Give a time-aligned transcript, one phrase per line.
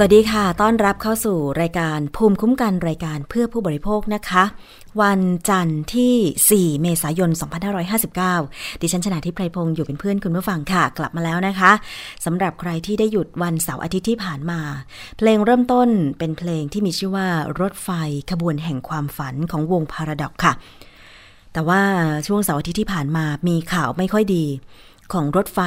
[0.00, 4.44] สวัสดีค่ะ ต้อนรับเข้าสู่รายการภูมิคุ้มกันรายการเพื่อผู้บริโภคนะคะ
[5.02, 7.30] วันจันทร์ที่ 4 เมษายน
[8.26, 11.72] 2559 ดิฉันชนะทิพไพรพงศ์อยู่เป็นเพื่อนคุณผู้ฟังค่ะ กลับมาแล้วนะคะ
[12.24, 14.60] สำหรับใครที่ได้หยุดวันเสาร์อาทิตย์ที่ผ่านมา
[15.16, 15.88] เพลงเริ่มต้น
[16.18, 17.26] เป็นเพลงที่มีชื่อว่า
[17.60, 17.90] รถไฟ
[18.30, 20.52] ขบวนแห่งความฝันของวงพาราดอกค่ะ
[21.52, 21.82] แต่ว่า
[22.26, 24.44] ช่วงเสาร์อาทิตย์ที่ผ่านมามีข่าวไม่ค่อยดี
[25.12, 25.60] ของรถไฟ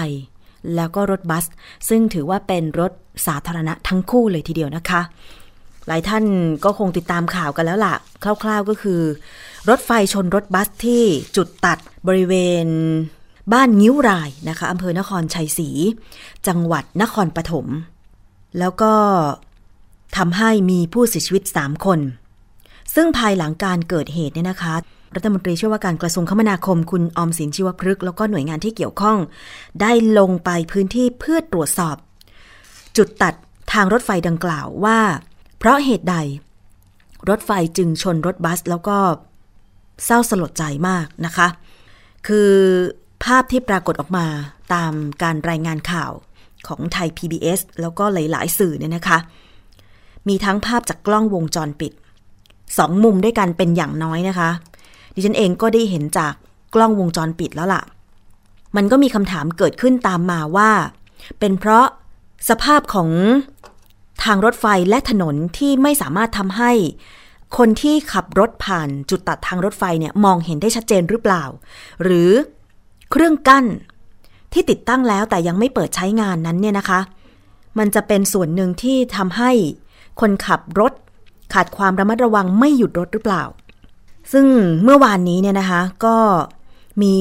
[0.75, 1.45] แล้วก็รถบัส
[1.89, 2.91] ซึ่งถือว่าเป็นรถ
[3.27, 5.01] สาธารณะทั้งคู่เลยทีเดียวนะคะ
[5.87, 6.23] หลายท่าน
[6.65, 9.01] ก็คงติดตามข่าวกันแล้วล่ะ คร่าวๆก็คือ
[9.69, 11.03] รถไฟชนรถบัสที่
[11.35, 11.77] จุดตัด
[12.07, 12.33] บริเว
[12.65, 12.67] ณ
[13.53, 15.69] บ้านงิ้วรายนะคะอำเภอนครชัยศรี
[16.47, 17.67] จังหวัดนครปฐม
[18.59, 18.93] แล้วก็
[20.17, 21.99] ทำให้มีผู้เสียชีวิต 3 คน
[22.95, 24.75] ซึ่งภายหลังการเกิดเหตุเนี่ยนะคะ
[25.15, 29.17] รัฐมนตรีช่วยว่าการกระทรวงคมนาคมคุณอมสินชีวพฤกษ์แล้วก็หน่วยงานที่เกี่ยวข้อง
[29.81, 31.95] ได้ลงไปพื้นที่เพื่อตรวจสอบ
[32.97, 33.33] จุดตัด
[33.73, 34.99] ทางรถไฟดังกล่าวว่า
[35.57, 36.15] เพราะเหตุใด
[37.29, 38.97] รถไฟจึงชนรถบัส แล้วก็
[40.05, 41.47] เศร้าสลดใจมากนะคะ
[42.27, 42.51] คือ
[43.23, 44.25] ภาพที่ปรากฏออกมา
[44.73, 44.93] ตาม
[45.23, 46.11] การรายงานข่าว
[46.67, 49.17] ของไทย PBS แล้วก็หลาย ๆ สื่อเนี่ยนะคะ
[50.27, 51.93] มีทั้งภาพจากกล้องวงจรปิด
[52.77, 54.49] สองมุมด้วยกันเป็นอย่างน้อยนะคะ
[55.13, 56.33] ดิฉันเองก็ได้เห็นจาก
[56.73, 57.83] กล้องวงจรปิดแล้วล่ะ
[58.75, 60.71] มันก็มีคำถามเกิดขึ้นตามมาว่า
[61.39, 61.85] เป็นเพราะ
[62.49, 63.09] สภาพของ
[64.23, 66.71] ทางรถไฟและถนนที่ไม่สามารถทำให้
[67.57, 71.43] คนที่ขับรถผ่านจุดตัดทางรถไฟเนี่ยมองเห็นได้ชัดเจนหรือเปล่า
[72.03, 72.29] หรือ
[73.11, 73.65] เครื่องกั้น
[74.53, 76.99] ที่ติดตั้งแล้วแต่ยังไม่เปิดใช้งานนั้นเนี่ยนะคะ
[77.77, 79.51] มันจะเป็นส่วนหนึ่งที่ทำให้
[80.21, 80.93] คนขับรถ
[81.53, 83.43] ขาดความระมัดระวังไม่หยุดรถหรือเปล่า
[84.31, 84.45] ซึ่ง
[84.83, 86.17] เมื่อวานนี้เนี่ยนะคะ ก็
[87.03, 87.15] มี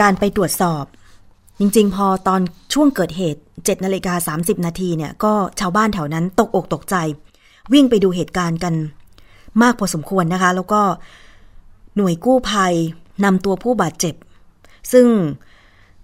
[0.00, 0.84] การไปตรวจสอบ
[1.58, 2.40] จริงๆ พอตอน
[2.72, 6.96] ช่วงเกิดเหตุ7นาฬิกา30 นาทีเนี่ย ก็ชาวบ้านแถวนั้นตกอกตกใจ
[7.72, 8.74] วิ่งไปดูเหตุการณ์กัน
[9.62, 10.82] มากพอสมควรนะคะ แล้วก็
[11.96, 12.74] หน่วยกู้ภัย
[13.24, 14.14] นำตัวผู้บาดเจ็บ
[14.92, 15.06] ซึ่ง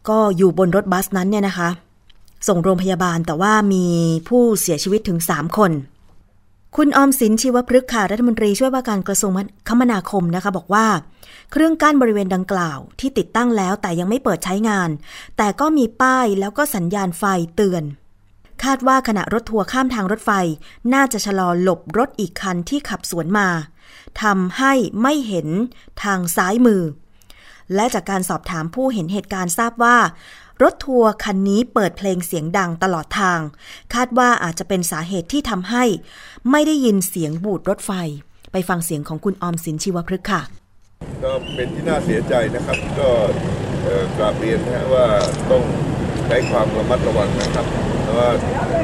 [0.08, 1.68] ก็อยู่บนรถบัสนั้นเนี่ยนะคะ
[2.48, 3.84] ส่งโรงพยาบาลแต่ว่ามี
[4.28, 5.70] ผู้เสียชีวิตถึง 3 คน
[6.78, 9.32] คุณออมสินชีวพฤกษ์ค่ะรัฐมนตรีช่วยว่าการกระทรวง
[9.68, 10.86] คมนาคมนะคะ บอกว่า
[11.50, 14.90] เครื่องกั้นบริเวณดังกล่าวที่ติดตั้งแล้วแต่ยังไม่เปิดใช้งาน
[15.36, 17.24] แต่ก็มีป้ายแล้วก็สัญญาณไฟ
[17.56, 17.84] เตือน
[18.64, 20.30] คาดว่าขณะรถทัวร์ข้ามทางรถไฟ
[20.94, 23.48] น่าจะชะลอหลบรถอีกคันที่ขับสวนมา
[24.22, 24.72] ทำให้
[25.02, 25.48] ไม่เห็น
[26.02, 26.82] ทางซ้ายมือ
[27.74, 29.96] และจากการสอบถามผู้เห็นเหตุการณ์ทราบว่า
[30.62, 33.40] รถทัวร์คันนี้เปิดเพลงเสียงดังตลอดทาง
[33.94, 35.84] คาดว่าอาจจะเป็นสาเหตุที่ทำให้
[36.50, 37.92] ไม่ได้ยินเสียงบูดรถไฟ
[38.52, 40.42] ไปฟังเสียงของคุณออมสินชีวพฤกษ์ค่ะ
[41.22, 43.10] ก็เป็นที่น่าเสียใจนะครับ ก็
[44.16, 45.06] กราบเรียนนะฮะว่า
[45.50, 45.62] ต้อง
[46.26, 47.66] ใช้ความระมัดระวังนะครับ
[48.02, 48.30] เพราะว่า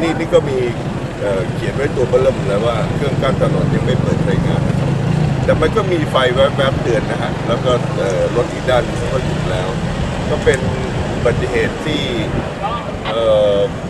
[0.01, 0.59] นี่นี่ก็มี
[1.21, 4.91] เเขียนไว้ตัวเบลิ่มแล้วว่าเครื่องกั้นถนนยังไม่เปิดใช้งานนะครับ
[5.45, 7.73] แต่มันก็มีไฟแวบๆเตือนนะฮะแล้วก็
[8.37, 8.83] รถอีกด้าน
[9.13, 9.69] ก็หยุดแล้ว
[10.31, 10.61] ก็เป็น
[11.21, 12.05] อุบัติเหตุที่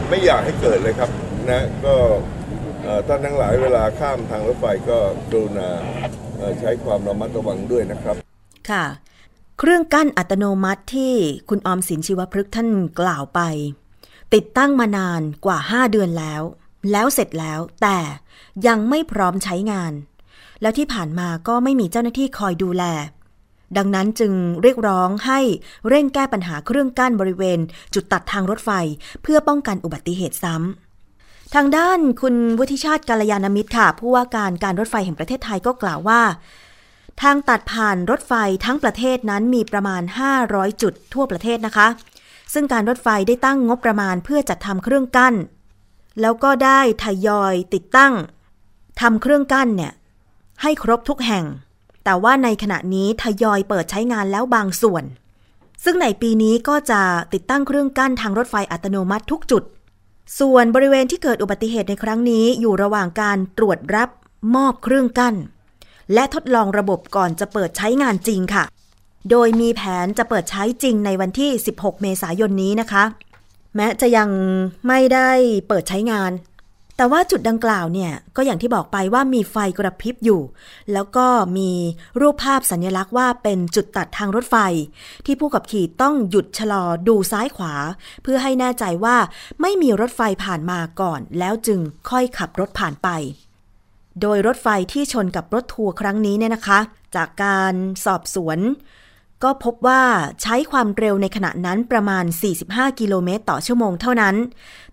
[0.09, 1.11] ไม่อยากให้เกิดเลยครับ
[1.51, 1.95] นะก็
[3.07, 4.99] ท่านทั้งหลายเวลาข้ามทางรถไฟก็
[5.31, 5.69] กรุณา
[6.61, 8.17] ใช้ความระมัดระวังด้วยนะครับ
[8.71, 8.85] ค่ะ
[9.59, 11.15] เครื่องกั้นอัตโนมัติที่
[11.49, 12.69] คุณออมสินชีวพฤกษ์ท่าน
[13.01, 13.41] กล่าวไป
[14.35, 16.43] ติดตั้งมานานกว่า 5 เดือนแล้ว
[16.93, 17.99] แล้วเสร็จแล้วแต่
[18.67, 19.93] ยังไม่พร้อมใช้งาน
[20.63, 22.85] แล้วที่ผ่านมาก็ไม่มีเจ้าหน้าที่คอยดูแล
[23.77, 24.33] ดังนั้นจึง
[24.63, 25.41] เรียกร้องให้
[25.89, 27.59] เร่งแก้ปัญหาเครื่องกั้นบริเวณ
[27.95, 28.71] จุดตัดทางรถไฟ
[29.23, 36.23] เพื่อป้องกันอุบัติเหตุซ้ำทางด้านคุณวุฒิชาติกาลยานมิตรค่ะ ผู้ว่าการการรถไฟแห่งประเทศไทยก็กล่าวว่า
[37.23, 38.33] ทางตัดผ่านรถไฟ
[38.65, 40.03] ทั้งประเทศนั้นมีประมาณ
[40.43, 41.87] 500 จุดทั่วประเทศนะคะ
[42.53, 45.35] ซึ่งการรถไฟได้ตั้งงบประมาณเพื่อจัดทำเครื่องกั้น
[46.21, 48.15] แล้วก็ได้ทยอยติดตั้ง
[49.01, 49.93] ทำเครื่องกั้นเนี่ย
[50.63, 51.45] ให้ครบทุกแห่ง
[52.11, 55.05] แต่ว่าในขณะนี้ทยอยเปิดใช้งานแล้วบางส่วน
[55.85, 57.01] ซึ่งในปีนี้ก็จะ
[57.33, 59.63] ติดตั้งเครื่องกั้นทางรถไฟอัตโนมัติทุกจุด
[60.39, 64.09] ส่วนบริเวณที่เกิดอุบัติเหตุในครั้งนี้อยู่ระหว่างการตรวจรับ
[64.55, 65.35] มอบเครื่องกั้น
[66.15, 68.65] และทดลองระบบก่อนจะเปิดใช้งานจริงค่ะ
[69.31, 73.05] โดยมีแผนจะเปิดใช้จริงในวันที่ 16 เมษายนนี้นะคะ
[73.77, 74.29] แม้จะยัง
[74.87, 75.31] ไม่ได้
[75.69, 76.31] เปิดใช้งาน
[77.01, 80.43] แต่ว่าจุดดังกล่าวเนี่ยก็อย่างที่บอกไปว่ามีไฟกระพริบอยู่
[80.93, 81.27] แล้วก็
[81.59, 81.71] มี
[82.21, 84.57] รูปภาพสัญลักษณ์ว่าเป็นจุดตัดทางรถไฟ
[85.27, 87.75] ที่ผู้ขับขี่ต้องหยุดชะลอดูซ้ายขวา
[88.23, 89.17] เพื่อให้แน่ใจว่า
[89.61, 91.81] ไม่มีรถไฟผ่านมาก่อน แล้วจึง
[92.11, 93.09] ค่อยขับรถผ่านไป
[94.21, 96.81] โดยรถไฟที่ชนกับรถทัวร์ครั้งนี้เนี่ยนะคะ
[97.17, 97.75] จากการ
[98.05, 98.59] สอบสวน
[99.45, 100.03] ก็พบว่า
[100.43, 102.25] ใช้ความเร็วในขณะนั้นประมาณ
[102.63, 104.37] 45 กิโลเมตรต่อชั่วโมงเท่านั้น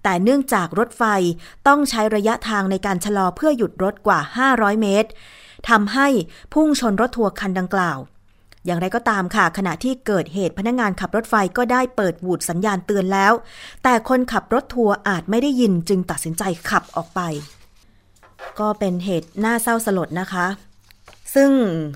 [0.04, 1.04] แต่เนื่องจากรถไฟ
[1.68, 4.20] ต้องใช้ระยะทางในการชะลอเพื่อหยุดรถกว่า
[4.52, 5.10] 500 เมตร
[5.70, 6.08] ทำให้
[6.54, 8.00] พุ่งชนรถทัวร์คันดังกล่าว
[8.66, 13.34] อย่างไรก็ตามค่ะ ขณะที่เกิดเหตุพนักงานขับรถไฟก็ได้เปิดวูดสัญญาณเตือนแล้ว
[13.84, 17.22] แต่คนขับรถทัวร์อาจไม่ได้ยินจึงตัดสินใจขับออกไป
[18.60, 20.48] ก็เป็นเหตุน่าเศร้าสลดนะคะ
[21.36, 21.52] ซึ่ง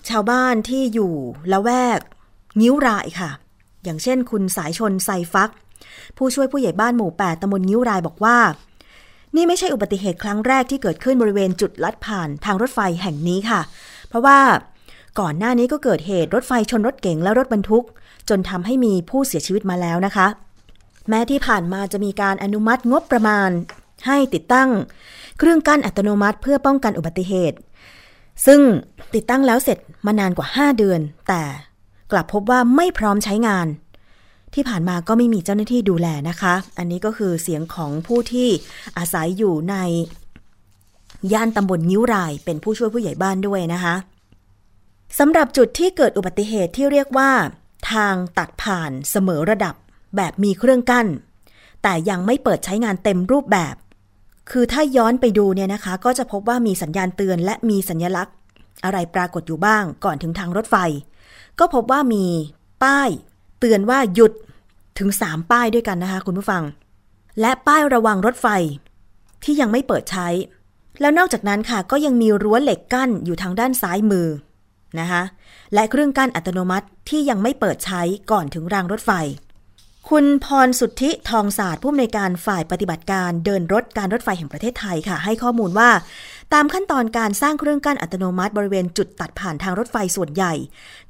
[0.10, 1.14] ชาวบ้านที่อยู่
[1.52, 2.00] ละแวก
[2.60, 3.30] งิ้วรายค่ะ
[3.84, 5.52] อย่างเช่น คุณสายชนไซฟัก
[6.18, 8.38] ผู้ช่วยผู้ใหญ่บ้านหมู่ 8ตำบลงิ้วรายบอกว่า
[9.36, 13.62] นี่ไม่ใช่อุบัติเหตุครั้งแรกที่เกิดขึ้นบริเวณจุดลัดผ่านทางรถไฟแห่งนี้ค่ะ
[14.08, 14.40] เพราะว่า
[15.20, 17.86] ก่อนหน้านี้ก็เกิดเหตุรถไฟชนรถเก๋งและรถบรรทุก
[18.30, 20.28] จนทำให้มีผู้เสียชีวิตมาแล้วนะคะ
[21.10, 23.50] แม้ที่ผ่านมาจะมีการอนุมัติงบประมาณ
[24.08, 24.70] ให้ติดตั้ง
[25.38, 27.58] เครื่องกั้นอัตโนมัติเพื่อป้องกันอุบัติเหตุ
[28.46, 28.60] ซึ่ง
[29.16, 31.42] ติดตั้งแล้วเสร็จมานานกว่า 5 เดือน แต่
[32.12, 33.68] กลับพบว่าไม่พร้อมใช้งาน
[34.54, 38.50] ที่ผ่านมาก็ไม่มีเจ้าหน้าที่ดูแลนะคะ อันนี้ก็คือเสียงของผู้ที่
[38.98, 39.76] อาศัยอยู่ใน
[41.34, 43.96] ย่านตำบลนิ้วราย เป็นผู้ช่วยผู้ใหญ่บ้านด้วยนะคะ
[45.20, 47.32] สำหรับจุดที่เกิดอุบัติเหตุที่เรียกว่า
[47.92, 49.76] ทางตัดผ่านเสมอระดับ
[50.16, 51.08] แบบมีเครื่องกั้น
[51.84, 53.76] แต่ยังไม่เปิดใช้งานเต็มรูปแบบ
[54.52, 58.36] คือถ้าย้อนไปดูเนี่ยนะคะ ก็จะพบว่ามีสัญญาณเตือนและมีสัญลักษณ์
[58.84, 60.76] อะไรปรากฏอยู่บ้างก่อนถึงทางรถไฟ
[61.60, 62.26] ก็พบว่ามี
[62.84, 63.10] ป้าย
[63.60, 64.34] เตือนว่าหยุด
[65.00, 66.64] ถึง 3 ป้ายด้วยกันนะคะ คุณผู้ฟัง
[67.42, 68.48] และป้ายระวังรถไฟ
[69.44, 70.28] ที่ยังไม่เปิดใช้
[71.02, 74.28] แล้วนอกจากนั้นค่ะ ก็ยังมีรั้วเหล็กกั้นอยู่ทางด้านซ้ายมือ
[75.00, 75.24] นะคะ
[75.74, 79.12] และเครื่องกั้นอัตโนมัติที่ยังไม่เปิดใช้ก่อนถึงรางรถไฟ
[80.10, 85.90] คุณพรสุทธิทองศาสตร์ผู้อำนวยการฝ่ายปฏิบัติการเดินรถการรถไฟแห่งประเทศไทยค่ะ ให้ข้อมูลว่า
[86.54, 90.54] ตามขั้นตอนการสร้างเครื่องกั้นอัตโนมัติบริเวณจุดตัดผ่านทางรถไฟส่วนใหญ่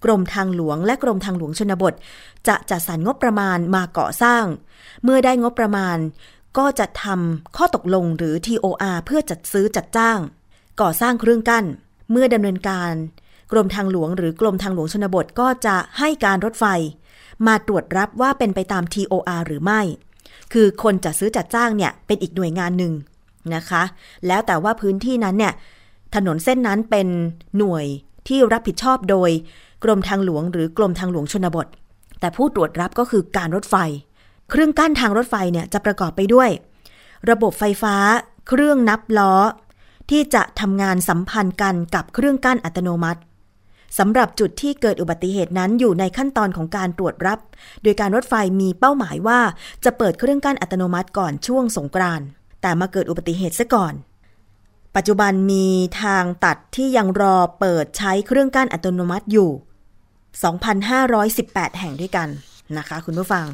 [0.04, 1.94] กรมทางหลวงและกรมทางหลวงชนบท
[2.48, 4.44] จะจัดสรรงบประมาณมาก่อสร้าง
[5.04, 5.98] เมื่อได้งบประมาณ
[6.58, 10.20] ก็จะทำข้อตกลงหรือ TOR เพื่อจัดซื้อจัดจ้าง
[10.82, 11.66] ก่อสร้างเครื่องกั้น
[12.12, 12.94] เมื่อดำเนินการ
[13.52, 16.66] กรมทางหลวงหรือกรมทางหลวงชนบทก็จะให้การรถไฟ
[17.48, 19.82] มาตรวจรับว่าเป็นไปตาม TOR หรือไม่
[20.54, 22.94] คือคนจัดซื้อจัดจ้างเนี่ยเป็นอีกหน่วยงานหนึ่ง
[23.56, 23.84] นะคะ
[24.28, 25.54] แล้วแต่ว่าพื้นที่นั้นเนี่ย
[26.16, 27.08] ถนนเส้นนั้นเป็น
[27.58, 27.86] หน่วย
[28.28, 29.30] ที่รับผิดชอบโดย
[29.84, 31.68] กรมทางหลวงหรือกรมทางหลวงชนบท
[32.20, 33.76] แต่ผู้ตรวจรับก็คือการรถไฟ
[34.50, 36.50] เครื่องกั้นทางรถไฟเนี่ยจะประกอบไปด้วย
[37.30, 37.96] ระบบไฟฟ้า
[38.48, 39.34] เครื่องนับล้อ
[40.10, 43.22] ที่จะทำงานสัมพันธ์กันกับเครื่องกั้นอัตโนมัติ
[44.00, 47.40] สำหรับจุดที่เกิดอุบัติเหตุนั้นอยู่ในขั้นตอนของการตรวจรับ
[47.84, 49.40] โดยการรถไฟมีเป้าหมายว่า
[49.86, 52.28] จะเปิดเครื่องกั้นอัตโนมัติก่อนช่วงสงกรานต์
[52.62, 53.94] แต่มาเกิดอุบัติเหตุซะก่อน
[54.96, 55.68] ปัจจุบันมี
[56.02, 59.50] ทางตัดที่ยังรอเปิดใช้เครื่องกั้นอัตโนมัติอยู่
[61.04, 62.30] 2,518 แห่งด้วยกัน
[62.78, 63.46] นะคะคุณผู้ฟัง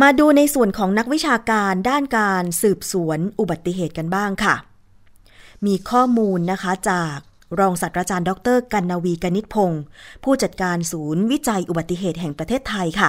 [0.00, 4.54] มาดูในส่วนของนักวิชาการด้านการสืบสวนอุบัติเหตุกันบ้างค่ะ
[5.66, 7.16] มีข้อมูลนะคะจาก
[7.60, 9.82] รองศาสตราจารย์ดรกันนาวีกนิษพงศ์
[10.24, 13.08] ผู้จัดการศูนย์วิจัยอุบัติเหตุแห่งประเทศไทยค่ะ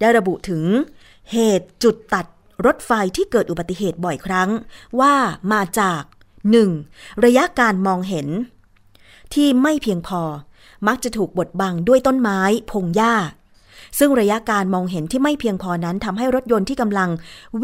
[0.00, 0.64] ได้ระบุถึง
[1.32, 2.26] เหตุจุดตัด
[2.66, 4.50] รถไฟที่เกิดอุบัติเหตุบ่อยครั้ง
[5.00, 5.14] ว่า
[5.52, 6.02] มาจาก
[6.62, 7.24] 1.
[7.24, 8.26] ระยะการมองเห็น
[9.34, 10.22] ที่ไม่เพียงพอ
[10.86, 13.14] มักจะถูกบดบังด้วยต้นไม้พงหญ้า
[13.98, 17.10] ซึ่งระยะการมองเห็นที่ไม่เพียงพอนั้นทำให้รถยนต์ที่กำลัง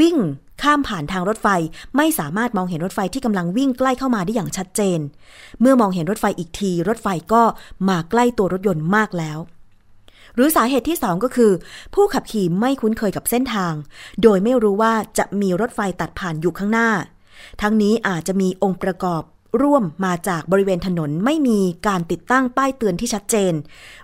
[0.01, 0.17] วิ่ง
[0.63, 1.49] ข้ามผ่านทางรถไฟ
[1.97, 4.99] ไม่สามารถมองเห็นรถไฟที่กำลังวิ่งใกล้เข้ามาได้อย่างชัดเจน
[5.61, 7.43] เมื่อมองเห็นรถไฟอีกที รถไฟก็
[7.89, 9.39] มาใกล้ตัวรถยนต์มากแล้ว
[10.35, 11.53] หรือสาเหตุที่ 2 ก็คือ
[11.95, 13.75] ผู้ขับขี่ไม่คุ้นเคยกับเส้นทาง
[14.23, 16.91] โดยไม่รู้ว่าจะมีรถไฟตัดผ่านอยู่ข้างหน้า
[17.61, 19.23] ทั้งนี้อาจจะมีองค์ประกอบ
[19.63, 23.53] ร่วมมาจากบริเวณถนนไม่มีการติดตั้งป้ายเตือนที่ชัดเจน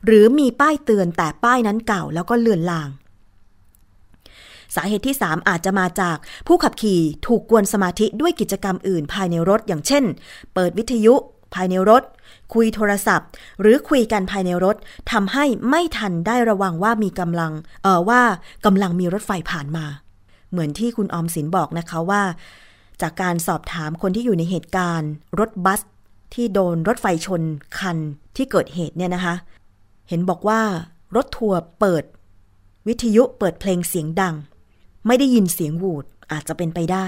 [0.07, 2.89] หรือมีป้ายเตือนแต่ป้ายนั้นเก่าแล้วก็เลือนลาง
[4.77, 10.05] สาเหตุที่ 3 อาจจะมาจากผู้ขับขี่ถูกกวนสมาธิด้วยกิจกรรมอื่นภายในรถอย่างเช่น
[10.55, 11.15] เปิดวิทยุ
[11.55, 12.03] ภายในรถ
[12.55, 13.29] คุยโทรศัพท์
[13.61, 14.77] หรือคุยกันภายในรถ
[15.13, 17.53] ทำให้ไม่ทันได้ระวังว่ามีกำลัง
[17.83, 18.23] เออว่า
[18.65, 19.87] กำลังมีรถไฟผ่านมา
[20.51, 22.23] เหมือนที่คุณออมสินบอกนะคะว่า
[23.03, 25.81] จากการสอบถามคนที่อยู่ในเหตุการณ์ รถบัส
[26.35, 27.43] ที่โดนรถไฟชน
[27.79, 27.99] คัน
[28.37, 29.35] ที่เกิดเหตุเนี่ยนะคะ
[30.09, 30.61] เห็นบอกว่า
[31.17, 32.05] รถทัวร์เปิด
[32.89, 34.35] วิทยุเปิดเพลงเสียงดัง
[35.07, 37.07] ไม่ได้ยินเสียงหวูดอาจจะเป็นไปได้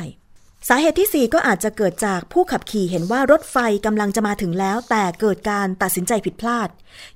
[0.69, 6.69] สาเหตุที่ 4 ก็อาจจะเกิดจากผู้ขับขี่เห็นว่ารถไฟกำลังจะมาถึงแล้ว แต่เกิดการตัดสินใจผิดพลาด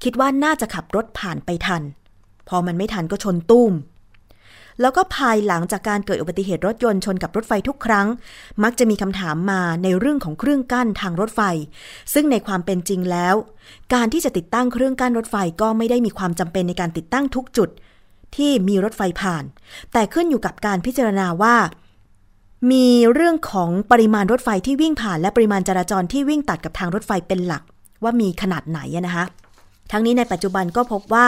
[0.02, 1.82] คิดว่าน่าจะขับรถผ่านไปทัน
[2.48, 3.72] พอมันไม่ทันก็ชนตุ้ม
[4.80, 8.06] แล้วก็ภายหลังจากการเกิดอุบัติเหตุรถยนต์ชนกับรถไฟทุกครั้ง
[8.62, 11.40] มักจะมีคำถามมาในเรื่องของเครื่องกั้นทางรถไฟ
[12.14, 13.34] ซึ่งในความเป็นจริงแล้ว
[13.94, 17.68] การที่จะติดตั้งเครื่องกั้นรถไฟก็ไม่ได้มีความจำเป็นในการติดตั้งทุกจุด
[18.36, 19.44] ที่มีรถไฟผ่าน
[19.92, 21.56] แต่ขึ้นอยู่กับการพิจารณาว่า
[22.70, 27.62] มีเรื่องของปริมาณรถไฟที่วิ่งผ่านและปริมาณจราจรที่วิ่งตัดกับทางรถไฟเป็นหลัก
[28.02, 29.24] ว่ามีขนาดไหนนะคะ
[29.90, 31.26] ทั้งนี้ในปัจจุบันก็พบว่า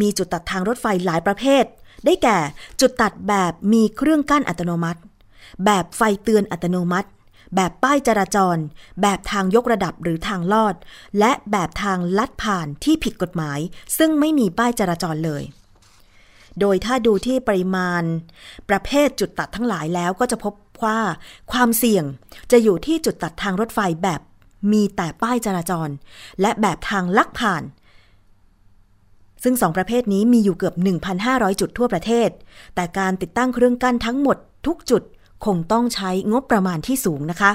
[0.00, 1.64] มีจุดตัดทางรถไฟหลายประเภท
[2.04, 2.38] ได้แก่
[2.80, 5.00] จุดตัดแบบมีเครื่องกั้นอัตโนมัติ
[5.64, 7.08] แบบไฟเตือนอัตโนมัติ
[7.54, 8.56] แบบป้ายจราจร
[9.02, 10.74] แบบทางยกระดับหรือทางลอด
[11.18, 13.58] และแบบทางลัดผ่านที่ผิดกฎหมาย
[13.98, 15.42] ซึ่งไม่มีป้ายจราจรเลย
[16.60, 18.02] โดยถ้าดูที่ปริมาณ
[18.68, 20.52] ประเภทจุดตัดทั้งหลายแล้วก็จะพบ
[20.84, 20.98] ว่า
[21.52, 22.04] ความเสี่ยง
[22.50, 24.20] จะอยู่ที่จุดตัดทางรถไฟแบบ
[24.72, 25.88] มีแต่ป้ายจราจร
[26.40, 27.62] และแบบทางลักผ่าน
[29.42, 30.74] ซึ่งสองประเภทนี้มีอยู่เกือบ
[31.18, 32.28] 1,500 จุดทั่วประเทศ
[32.74, 35.02] แต่การติดตั้งเครื่องกั้นทั้งหมดทุกจุด
[35.44, 37.52] คงต้องใช้งบประมาณที่สูงนะคะ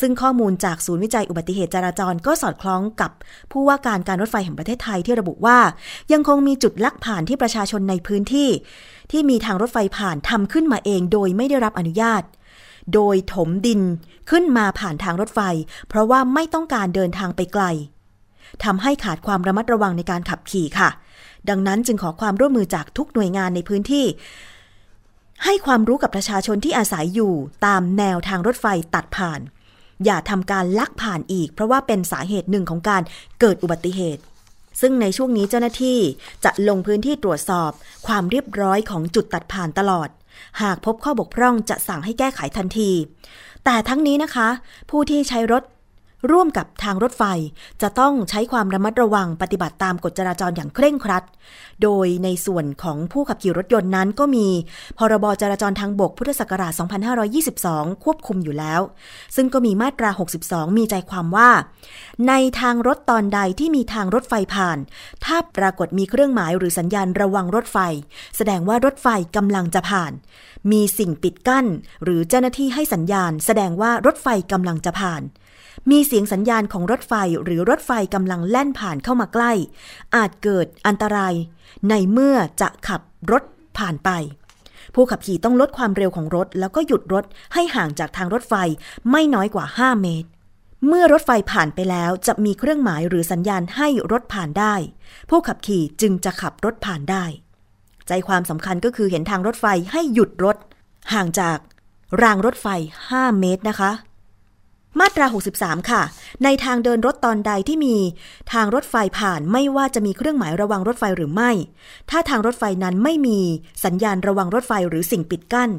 [0.00, 3.10] ซึ่งข้อมูลจากศูนย์วิจัยอุบัติเหตุจราจรก็สอดคล้องกับ
[3.52, 5.58] ผู้ว่าการการรถไฟแห่งประเทศไทยที่ระบุว่า
[6.12, 8.48] ยังคงมีจุดลักผ่านที่ประชาชนในพื้นที่
[9.10, 12.22] ที่มีทางรถไฟผ่านทำขึ้นมาเองโดยไม่ได้รับอนุญาต
[12.94, 13.80] โดยถมดิน
[14.30, 15.40] ขึ้นมาผ่านทางรถไฟ
[15.88, 17.64] เพราะว่าไม่ต้องการเดินทางไปไกล
[18.64, 20.90] ทำให้ขาดความระมัดระวังในการขับขี่ค่ะ
[21.48, 24.06] ดังนั้นจึงขอความร่วมมือจากทุกหน่วยงานในพื้นที่
[25.44, 27.32] ให้ความรู้กับประชาชนที่อาศัยอยู่
[27.66, 29.40] ตามแนวทางรถไฟตัดผ่าน
[30.04, 33.02] อย่าทำการลักผ่านอีก เพราะว่าเป็นสาเหตุหนึ่งของการ
[33.40, 34.22] เกิดอุบัติเหตุ
[34.80, 35.98] ซึ่งในช่วงนี้เจ้าหน้าที่
[36.44, 37.70] จะลงพื้นที่ตรวจสอบ
[38.06, 40.08] ความเรียบร้อยของจุดตัดผ่านตลอด
[40.62, 42.90] หากพบข้อบกพร่องจะสั่งให้แก้ไขทันที
[43.64, 44.48] แต่ทั้งนี้นะคะ
[44.90, 45.62] ผู้ที่ใช้รถ
[46.30, 47.22] ร่วมกับทางรถไฟ
[47.82, 51.24] จะต้องใช้ความระมัดระวังปฏิบัติตามกฎจราจรอย่างเคร่งครัด
[51.82, 54.48] โดยในส่วนของผู้ขับขี่รถยนต์นั้นก็มี
[54.98, 56.72] พรบจราจรทางบกพุทธศักราช
[57.38, 58.80] 2522 ควบคุมอยู่แล้ว
[59.36, 60.10] ซึ่งก็มีมาตรา
[60.44, 61.50] 62 มีใจความว่า
[62.28, 64.78] ในทางรถตอนใดที่มีทางรถไฟผ่าน
[65.24, 67.78] ถ้าปรากฏมีเครื่องหมายหรือสัญญาณระวังรถไฟ
[68.36, 70.12] แสดงว่ารถไฟกำลังจะผ่าน
[70.72, 71.66] มีสิ่งปิดกั้น
[72.04, 75.22] หรือเจ้าหน้าที่ให้สัญญาณ แสดงว่ารถไฟกำลังจะผ่าน
[75.90, 77.14] มีเสียงสัญญาณของรถไฟ
[77.44, 79.52] หรือรถไฟกำลังแล่นผ่านเข้ามาใกล้
[80.16, 81.34] อาจเกิดอันตราย
[81.88, 83.00] ในเมื่อจะขับ
[83.30, 83.42] รถ
[83.78, 84.10] ผ่านไป
[84.94, 87.24] ผู้ขับขี่ต้องลดความเร็วของรถ แล้วก็หยุดรถ
[87.54, 88.54] ให้ห่างจากทางรถไฟ
[89.10, 90.28] ไม่น้อยกว่า 5 เมตร
[90.88, 94.74] เมื่อรถไฟผ่านไปแล้วจะมีเครื่องหมายหรือสัญญาณให้รถผ่านได้
[95.30, 97.24] ผู้ขับขี่จึงจะขับรถผ่านได้
[98.08, 100.56] ใจความสำคัญก็คือเห็นทางรถไฟให้หยุดรถ
[101.12, 101.58] ห่างจาก
[102.22, 102.66] รางรถไฟ
[103.08, 103.90] 5 เมตรนะคะ
[105.00, 105.26] มาตรา
[105.58, 106.02] 63 ค่ะ
[106.44, 107.96] ในทางเดินรถตอนใดที่มี
[108.52, 111.50] ทางรถไฟผ่านไม่ว่าจะมีเครื่องหมายระวังรถไฟหรือไม่
[112.10, 113.40] ถ้าทางรถไฟนั้นไม่มี
[113.84, 115.70] สัญญาณระวังรถไฟหรือสิ่งปิดกั้น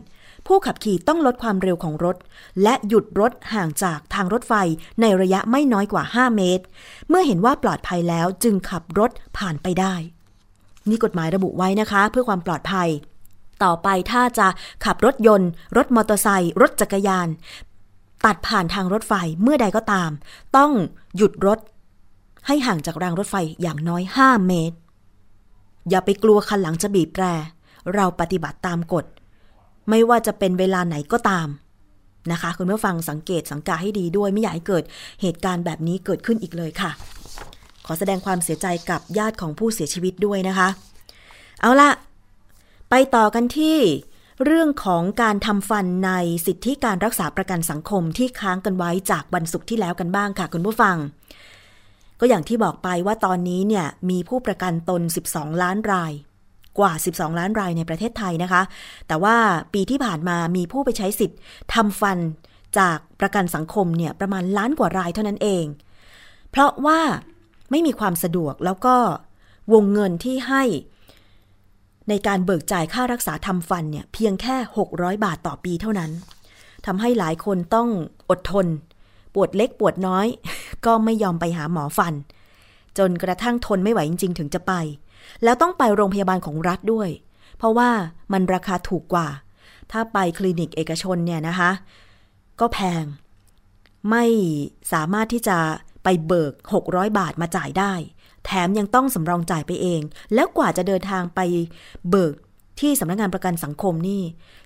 [0.47, 2.15] ผู้ขับขี่ต้องลดความเร็วของรถ
[2.63, 4.53] และหยุดรถห่างจากทางรถไฟ
[5.01, 6.63] ในระยะไม่น้อยกว่า 5 เมตร
[7.09, 9.95] เมื่อเห็นว่าปลอดภัยแล้วจึงขับรถผ่านไปได้
[10.89, 12.89] นี่กฎหมายระบุไว้นะคะ เพื่อความปลอดภัย
[13.63, 14.47] ต่อไปถ้าจะ
[14.85, 17.27] ขับรถยนต์ รถมอเตอร์ไซค์รถจักรยาน
[18.25, 20.11] ตัดผ่านทางรถไฟเมื่อใดก็ตาม
[20.57, 20.71] ต้อง
[21.17, 21.59] หยุดรถ
[22.47, 24.77] ให้ห่างจากรางรถไฟอย่างน้อย 5 เมตร
[25.89, 27.25] อย่าไปกลัวคันหลังจะบีบแตร
[27.95, 29.05] เราปฏิบัติตามกฎ
[29.89, 31.47] ไม่ว่าจะเป็นเวลาไหนก็ตาม
[32.31, 34.83] นะคะ คุณผู้ฟังสังเกตสังกาให้ดีด้วยไม่อยากให้เกิด
[35.21, 36.91] เหตุการณ์แบบนี้เกิดขึ้นอีกเลยค่ะ
[37.85, 40.69] ขอแสดงความเสียใจกับญาติของผู้เสียชีวิตด้วยนะคะ
[41.61, 41.89] เอาละ
[42.89, 43.77] ไปต่อกันที่
[44.43, 46.11] เรื่องของการทำฟันใน
[46.45, 50.97] สิทธิการรักษาประกันสังคมที่ค้างกันไว้จากวันศุกร์ที่แล้วกันบ้างค่ะคุณผู้ฟัง
[52.19, 56.13] ก็อย่างที่บอกไปว่าตอนนี้เนี่ยมีผู้ประกันตน 12 ล้านราย
[56.79, 58.61] กว่า 12 ล้านรายในประเทศไทยนะคะ
[59.07, 59.35] แต่ว่า
[59.73, 61.39] ปีที่ผ่านมามีผู้ไปใช้สิทธิ์
[61.73, 62.17] ทำฟัน
[62.79, 65.65] จากประกันสังคมเนี่ยประมาณล้านกว่ารายเท่านั้นเอง
[66.51, 66.99] เพราะว่า
[67.71, 68.95] ไม่มีความสะดวกแล้วก็
[69.73, 70.63] วงเงินที่ให้
[72.09, 74.55] ในการเบิกจ่ายค่ารักษาทำฟันเนี่ยเพียงแค่
[74.91, 76.11] 600 บาทต่อปีเท่านั้น
[76.85, 77.89] ทำให้หลายคนต้อง
[78.29, 78.67] อดทน
[79.33, 80.27] ปวดเล็กปวดน้อย
[80.85, 82.13] ก็ไม่ยอมไปหาหมอฟัน
[82.97, 84.73] จนกระทั่งทนไม่ไหวจริง ๆ ถึงจะไป
[85.43, 87.09] แล้วต้องไปโรงพยาบาลของรัฐด้วย
[87.57, 87.89] เพราะว่า
[88.33, 89.27] มันราคาถูกกว่า
[89.91, 91.71] ถ้าไปคลินิกเอกชนเนี่ยนะคะ
[92.59, 93.05] ก็แพง
[94.09, 94.25] ไม่
[94.93, 95.57] สามารถที่จะ
[96.03, 96.53] ไปเบิก
[96.85, 97.93] 600 บาทมาจ่ายได้
[98.45, 100.01] แถมยังต้องสำรองจ่ายไปเอง
[100.33, 101.39] แล้วกว่าจะเดินทางไป
[102.09, 102.35] เบิก
[102.79, 104.21] ที่สำนักงานประกันสังคมนี่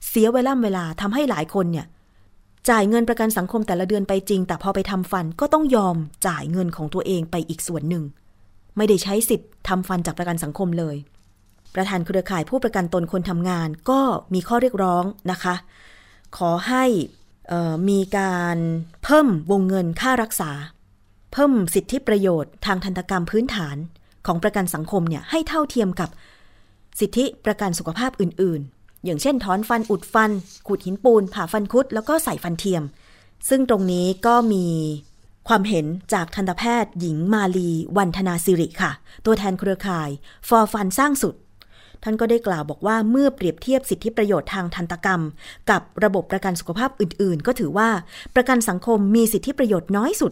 [0.07, 1.85] เสียเวลาเวลาทำให้หลายคนเนี่ย
[2.69, 5.95] จ่ายเงินประกันสังคมแต่ละเดือนไปจริง แต่พอไปทำฟันก็ต้องยอม
[6.27, 8.03] จ่ายเงินของตัวเองไปอีกส่วนหนึ่ง
[8.77, 10.95] ไม่ได้ใช้สิทธิ์ทำฟันจากประกันสังคมเลย
[11.75, 13.99] ประธานเครือข่ายผู้ประกันตนคนทำงานก็
[14.33, 15.55] มีข้อเรียกร้องนะคะ
[16.37, 16.85] ขอให้
[17.49, 18.57] เอ่อมีการ
[19.03, 20.51] เพิ่มวงเงินค่ารักษา
[21.31, 23.77] เพิ่มสิทธิประโยชน์ทางทันตกรรมพื้นฐาน
[24.25, 26.09] ของประกันสังคมเนี่ยให้เท่าเทียมกับ
[26.99, 30.31] สิทธิประกันสุขภาพอื่น ๆ อย่างเช่นถอนฟันอุดฟัน
[30.67, 32.83] ขูดหินปูน ผ่าฟันคุด แล้วก็ใส่ฟันเทียม
[33.49, 34.65] ซึ่งตรงนี้ก็มี
[35.47, 38.91] ความเห็นจากทันตแพทย์ หญิงมาลีวันธนาสิริค่ะ
[39.25, 40.09] ตัวแทนเครือข่าย
[40.47, 41.35] ฟอฟันสร้างสุด
[42.03, 45.21] ท่านก็ได้กล่าวบอกว่าเมื่อเปรียบเทียบสิทธิประโยชน์ทางทันตกรรม
[45.69, 47.89] กับระบบประกันสุขภาพอื่น ๆ ก็ถือว่า
[48.35, 50.31] ประกันสังคมมีสิทธิประโยชน์น้อยสุด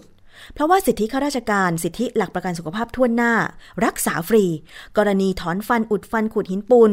[0.53, 3.33] เพราะว่าสิทธิข้าราชการสิทธิหลักประกันสุขภาพทั่วหน้า
[3.85, 4.45] รักษาฟรี
[4.97, 6.91] กรณีถอนฟันอุดฟันขูดหินปูน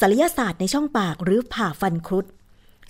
[0.00, 2.26] ศัลยศาสตร์ในช่องปากหรือผ่าฟันครุด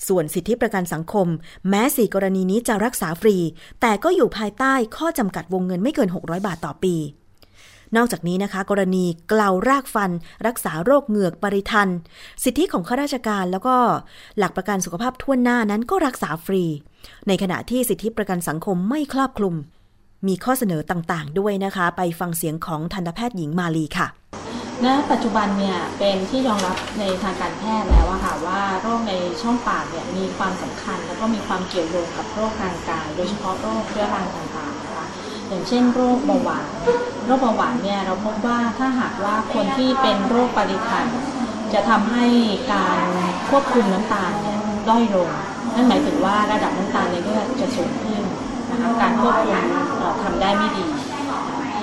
[0.07, 1.27] ส่วนสิทธิประกันสังคม
[1.69, 3.37] แม้สี่กรณีนี้จะรักษาฟรี
[3.81, 6.95] แต่ก็อยู่ภายใต้ข้อจำกัดวงเงินไม่เกิน 600 บาทต่อปี
[7.97, 10.11] นอกจากนี้นะคะ กรณีเกลารากฟัน
[10.47, 11.89] รักษาโรคเหงือกปริทัน
[12.45, 13.77] สิทธิของข้าราชการแล้วก็
[14.39, 16.65] หลักประกันสุขภาพทั่วหน้านั้นก็รักษาฟรี
[17.29, 19.55] ในขณะที่สิทธิประกันสังคมไม่ครอบคลุม
[20.27, 24.09] มีข้อเสนอต่างๆ ด้วยนะคะ ไปฟังเสียงของทันตแพทย์หญิงมาลีค่ะ
[24.85, 35.07] ณ ปัจจุบันเนี่ยเป็นที่ยอมรับในทางการแพทย์แล้วค่ะว่าโรคในช่องปากเนี่ยมีความสำคัญ แล้วก็มีความเกี่ยวโยงกับโรคทางกาย โดยเฉพาะโรคเรื้อรังต่างๆนะคะ
[35.49, 36.67] อย่างเช่นโรคเบาหวาน
[37.27, 41.07] โรคเบาหวานเนี่ยเราพบว่าถ้าหากว่าคนที่เป็นโรคปริทัน
[41.73, 42.27] จะทำให้
[42.73, 43.01] การ
[43.51, 44.59] ควบคุมน้ำตาลเนี่ย
[44.89, 45.31] ด้อยลง
[45.75, 48.23] นั่นหมายถึงว่าระดับน้ำตาลในเลือดจะสูงขึ้น
[48.71, 49.59] นะคะการควบคุม
[50.23, 50.85] ทำได้ไม่ดี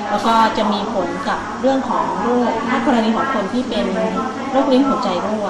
[0.09, 3.87] แล้วก็จะมีผลกับเรื่องของโรคถ้ากรณีของคนที่เป็น
[4.51, 5.47] โรคลิ้นหัวใจรั่ว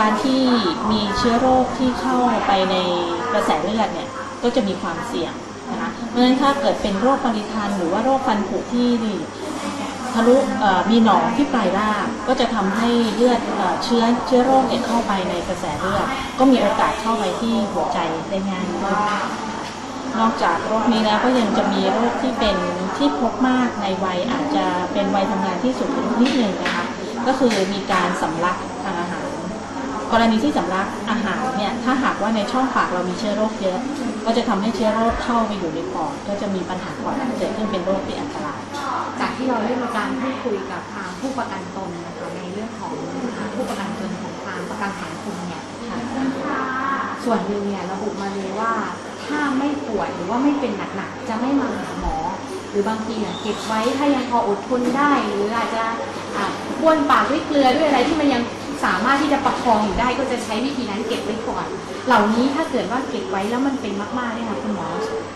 [0.00, 0.40] การที่
[0.90, 2.76] มีเชื้อโรคที่เข้าไปใน
[3.32, 4.08] กระแสเลือดเนี่ย
[4.42, 5.32] ก็จะมีความเสี่ยง
[5.70, 8.88] นะคะเพราะฉะนั้นถ้าเกิดเป็นโรคปริทันหรือว่าโรคฟันผุที่
[10.14, 10.36] ทะลุ
[10.90, 13.40] มีหนองที่ปลายรากก็จะทำให้เลือด
[13.84, 16.06] เชื้อเชื้อโรคเนี่ยเข้าไปในกระแสเลือด
[16.38, 17.98] ก็มีโอกาสเข้าไปที่หัวใจ
[18.30, 18.98] ได้ง่ายขึ้น
[20.18, 22.56] นอกจากโรคนี้แล้วก็ยังจะมีโรคที่เป็น
[22.96, 26.84] ที่พบมากในวัยอาจจะเป็นวัยทำงานที่สูงนิดนึงนะคะ
[27.26, 29.26] ก็คือมีการสำลักทางอาหาร
[30.12, 33.78] กรณีที่สำลักอาหารเนี่ยถ้าหากว่าในช่องปากเรามีเชื้อโรคเยอะ
[34.24, 38.60] ก็จะทำให้เชื้อโรคเข้าไปอยู่ในปอดก็จะมีปัญหาปอดอักเสบซึ่งเป็นโรคที่อันตราย
[39.36, 42.92] ที่เราได้มีการพูดคุยกับทางผู้ประกันตนนะคะในเรื่องของ
[43.54, 45.62] ผู้ประกันตนของทางประกันสังคมเนี่ย
[47.24, 48.72] ส่วนหนึ่งเนี่ยระบุมาเลยว่า
[49.26, 52.16] ถ้าไม่ป่วยหรือว่าไม่เป็นหนักๆจะไม่มาหาหมอ
[52.70, 55.84] หรือบางทีเนี่ยเก็บไว้ถ้ายังพออดทนได้ หรืออาจจะ
[56.36, 56.46] อะ
[56.80, 58.42] บ้วนปากด้วยเกลือด้วยอะไรที่มันยัง
[58.84, 61.66] สามารถที่จะประคองอยู่ได้ก็จะใช้วิธีนั้นเก็บไว้ก่อน
[62.06, 64.86] เหล่านี้ถ้าเกิดว่าเก็บไว้แล้วมันเป็นมากๆเนี่ยค่ะคุณหมอ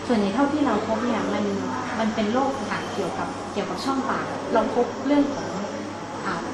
[0.07, 1.43] ส่วนใหญ่เท่าที่เราพบเนี่ยมัน
[1.99, 5.49] มันเป็นโรคค่ะเกี่ยวกับเกี่ยวกับช่องปาก เราพบเรื่องของ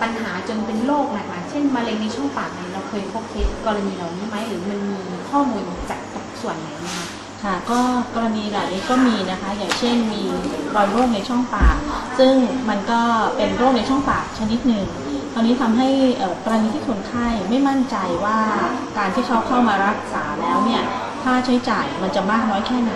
[0.01, 7.07] ปัญหาจนเป็นโรคหนักๆเช่นมะเร็งในช่องปากเนี่ยเราเคยพบเคสกรณีเหล่านี้ไหมหรือมันมีข้อมูลจากจากส่วนไหนไหมคะ
[7.43, 7.79] ค่ะก็
[8.15, 10.23] กรณีเหล่านี้ก็มีนะคะ อย่างเช่นมี
[10.75, 11.75] รอยโรคในช่องปาก
[12.19, 12.35] ซึ่ง
[12.69, 13.01] มันก็
[13.37, 14.85] เป็นโรคในช่องปากชนิดหนึ่ง
[15.33, 15.89] ตอนนี้ทำให้
[16.45, 18.39] กรณีที่คนไข้ไม่มั่นใจว่า
[18.97, 20.83] การที่เขาเข้ามารักษาแล้วเนี่ย
[21.23, 22.93] ค่าใช้จ่ายมันจะมากน้อยแค่ไหน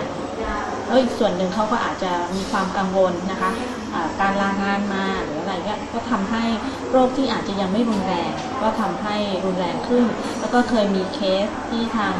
[0.90, 3.50] แล้วอีกส่วนหนึ่งเขาก็อาจจะมีความกังวลนะคะ
[3.94, 5.52] อ่าการลางานมาหรืออะไร
[5.94, 6.44] ก็ทำให้
[6.90, 10.04] โรคที่อาจจะยังไม่รุนแรง ก็ทำให้รุนแรงขึ้น
[10.40, 12.14] แล้วก็เคยมีเคสที่ทาง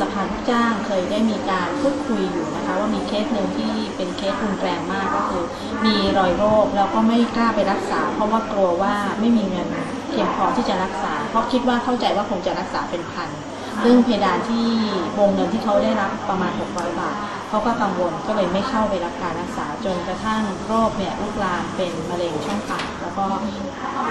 [0.00, 5.44] สภาลูกจ้างเคยได้มีการพูดคุยอยู่นะคะ ว่ามีเคสหนึ่งที่เป็นเคสรุนแรงมากก็คือ
[5.86, 9.68] มีรอยโรคแล้วก็ไม่กล้าไปรักษา เพราะว่ากลัวว่าไม่มีเงิน
[10.10, 13.30] เพียงพอที่จะรักษา เพราะคิดว่าเข้าใจว่าคงจะรักษาเป็นพัน
[13.84, 14.66] ซึ่งเพดานที่
[15.18, 17.16] วงเงินที่เขาได้รับประมาณ 600 บาท
[17.48, 23.26] เขาก็กังวลก็เลยไม่เข้าไปรับการรักษาจนกระทั่งโรคเนี่ยลุกลามเป็นมะเร็งช่องปากแล้วก็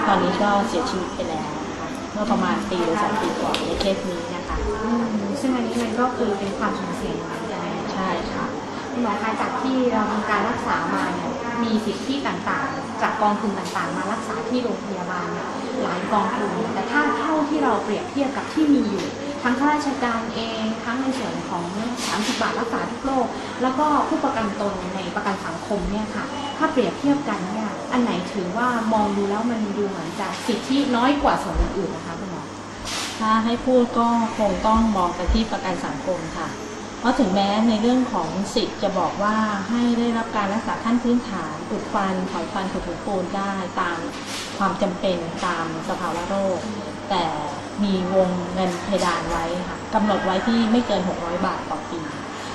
[0.06, 5.06] ตอนนี้ก็เสียชีวิตไปแล้วนะคะเมื่อประมาณปีหรือสองปีก่อนในเคสนี้นะคะอืม
[5.40, 7.62] ซึ่งอันนี้มันก็คือเป็นความสูญเสียเหมือนกัน
[7.94, 8.44] ใช่ค่ะ
[8.90, 11.30] คุณหมอคะจากที่เราทำการรักษามาเนี่ย
[11.62, 15.48] มีสิทธิต่างๆ จากกองทุนต่างๆ มารักษาที่โรงพยาบาลเนี่ย
[15.82, 19.06] หลายกองทุนแต่ถ้าเท่าที่เราเปรียบเทียบกับที่มีอยู่
[19.48, 21.64] ทั้งข้าราชการเอง ทั้งในส่วนของ
[22.04, 23.26] 30 บาทรักษาทุกโรค
[23.62, 26.24] แล้วก็ผู้ประกันตนในประกันสังคมเนี่ยค่ะ
[26.58, 32.44] ถ้าเปรียบเทียบกันเนี่ยอันไหนถือว่ามองดูแล้วมันดูเหมือนจะสิทธิน้อยกว่าส่วนอื่นๆนะคะคุณหมอ
[33.20, 34.06] ถ้าให้พูดก็
[34.38, 36.48] คงต้องมองไปที่ประกันสังคมค่ะ
[37.00, 39.36] เพราะถึงแม้ในเรื่องของสิทธิ์จะบอกว่า
[39.70, 43.98] ให้ได้รับการรักษาขั้นพื้นฐานอุดฟันถอนฟันถูถูปูนได้ตาม
[44.58, 46.58] ความจำเป็นตามสภาวะโรค
[47.10, 47.24] แต่
[47.84, 52.00] มีวงเงินเพดานไว้ค่ะกำหนดไว้ที่ไม่เกิน 600 บาทต่อปี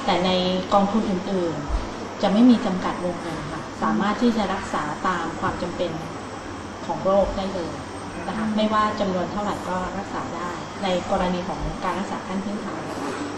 [0.05, 0.29] แต่ใน
[0.73, 5.91] กองทุนอื่นๆ จะไม่มีจำกัดวงเงินค่ะ สามารถที่จะรักษาตามความจำเป็น
[6.85, 7.73] ของโรคได้เลย
[8.27, 10.51] นะคะไม่ว่าจำนวนเท่าไหร่ก็รักษาได้
[10.83, 12.81] ในกรณีของการรักษาขั้นพื้นฐาน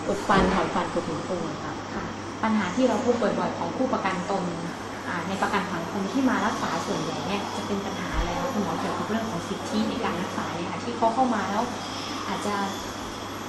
[0.07, 2.05] อุดฟันถอนฟันถูถูปูนค่ะค่ะ
[2.43, 4.43] ปัญหาที่เราพบบ่อยๆ ของผู้ประกันตน
[5.27, 11.63] ในประกันสังคมที่มารักษาส่วนใหญ่เนี่ยจะเป็นปัญหาอะไรคะคุณหมอเกี่ยวกับเรื่องของสิทธิในการรักษาเนี่ยค่ะที่เขาเข้ามาแล้ว
[12.27, 12.55] อาจจะ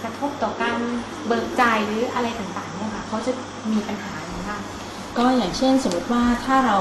[0.02, 0.78] กระทบต่อการ
[1.26, 3.32] เบิกจ่ายหรืออะไรต่างๆเนี่ยค่ะเขาจะ
[3.72, 4.60] มีปัญหาอะไรบ้าง
[5.18, 6.78] ก็อย่างเช่นสมมติว่าถ้าเรา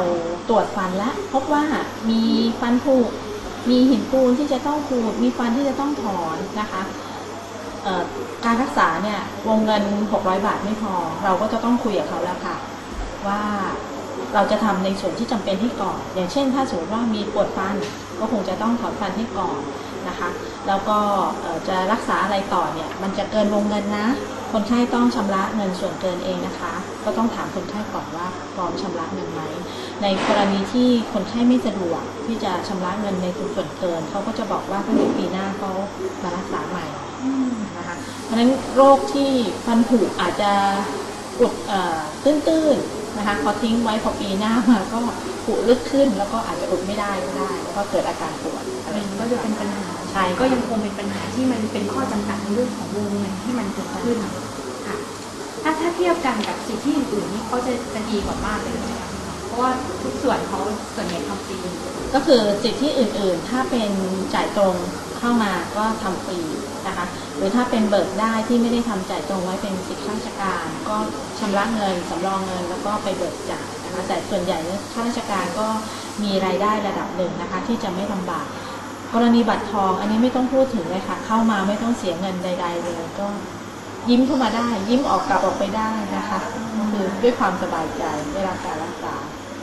[0.50, 1.64] ตรวจฟันแล้วพบว่า
[2.10, 2.22] มี
[2.62, 2.98] ฟันผุ
[3.70, 6.82] มีหินปูนที่จะต้องขูดมีฟันที่จะต้องถอนนะคะ
[8.46, 10.94] การรักษาเนี่ยวงเงิน 600 บาทไม่พอ
[11.24, 12.56] เราก็จะต้องคุยกับเขาแล้วค่ะ
[13.28, 13.42] ว่า
[14.34, 17.76] เราจะทำในส่วนที่จำเป็นให้ก่อน อย่างเช่น ถ้าสมมติว่ามีปวดฟัน
[18.20, 19.60] ก็คงจะต้องถอนฟันให้ก่อน
[20.08, 20.30] นะคะ
[20.68, 21.00] แล้วก็
[21.68, 24.08] จะรักษาอะไรต่อเนี่ยมันจะเกินวงเงินนะ
[24.52, 26.74] คนไข้ต้องชำระเงินส่วนเกินเองนะคะ
[27.06, 29.42] ก็ต้องถามคนไข้ก่อนว่าพร้อมชำระเงินไหม
[30.02, 35.72] ในกรณีที่คนไข้ไม่สะดวกที่จะชำระเงินในส่วนเกินเขาก็จะบอกว่าถ้าเดี๋ยวปีหน้าเขา
[36.24, 36.86] มารักษาใหม่
[37.78, 39.32] นะคะเพราะฉะนั้นโรคที่
[39.66, 40.52] ฟันผุอาจจะ
[41.40, 41.54] อุด
[42.24, 45.00] ตื้นๆ นะคะพอทิ้งไว้พอปีหน้ามาก็
[45.46, 54.18] ผุลึกขึ้นแล้วก็อาจจะอุดไม่ได้ก็ได้ แล้วก็เกิดอาการปวดอะไรอย่างก็เงี้ยจะเป็นปัญหาใช่ก็ยังคงเป็นปัญหาที่มันเป็นข้อจำกัดในเรื่องของวงเงินที่มันเกิดขึ้น
[54.88, 54.98] ค่ะ
[55.64, 59.10] ถ้าถ้าเทียบกันกับสิทธิอื่นๆนี่เขาจะจะดีกว่ามากเลยนะคะ
[59.46, 59.70] เพราะว่า
[60.04, 60.60] ทุกส่วนเขา
[60.96, 61.58] ส่วนใหญ่ทำฟรี
[62.14, 63.92] ก็คือสิทธิอื่นๆ ถ้าเป็น
[64.34, 64.76] จ่ายตรง
[65.20, 66.40] เข้ามาก็ทำฟรี
[66.88, 67.06] นะคะ
[67.38, 70.98] หรือถ้าเป็นเบิกได้ที่ไม่ได้ทำจ่ายตรงไว้เป็นสิทธิข้าราชการ ก็
[71.40, 75.68] ชำระเงินสำรองเงินแล้วก็ไปเบิกจ่ายนะคะนะคะแต่ส่วนใหญ่เนี่ยข้าราชการก็
[76.24, 78.46] มีรายได้ระดับหนึ่งนะคะที่จะไม่ลำบาก
[79.14, 83.28] กรณีบัตรทองอันนี้ไม่ต้องพูดถึงเลยค่ะ เข้ามาไม่ต้องเสียเงินใด ๆ เลย ก็
[84.10, 86.40] ยิ้มเข้ามาได้ ยิ้มออกกลับออกไปได้นะคะ
[86.92, 89.16] คือด้วยความสบายใจได้รับการรักษา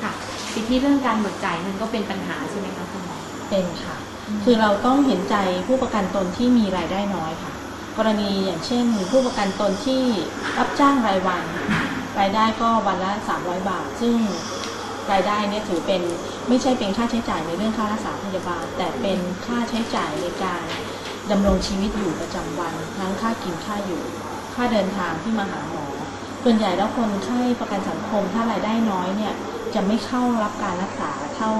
[0.02, 0.12] ค่ะ
[0.52, 3.18] ทีที่เรื่องการเบิกจ่ายเงินก็เป็นปัญหาใช่ไหมคะคุณหมอ
[3.50, 3.96] เป็นค่ะ
[4.44, 7.53] คือเราต้องเห็นใจผู้ประกันตนที่มีรายได้น้อยค่ะ
[7.96, 10.03] กรณีอย่างเช่น ผู้ประกันตนที่
[10.59, 11.44] รับจ้างรายวัน
[12.20, 14.16] รายได้ก็วันละ 300 บาท ซึ่ง
[15.12, 16.03] รายได้เนี่ยถือเป็น
[16.48, 20.62] ไม่ใช่เป็นค่าใช้จ่ายในเรื่องค่ารักษาพยาบาล แต่เป็นค่าใช้จ่ายในการ
[21.31, 24.03] ดำรงชีวิตอยู่ประจำวัน ทั้งค่ากินค่าอยู่
[24.55, 25.87] ค่าเดินทางที่มาหาหมอ
[26.44, 29.35] ส่วนใหญ่แล้วคนไข้ประกันสังคมถ้ารายได้น้อยเนี่ย
[29.74, 31.50] จะไม่เข้ารับการรักษาเท่า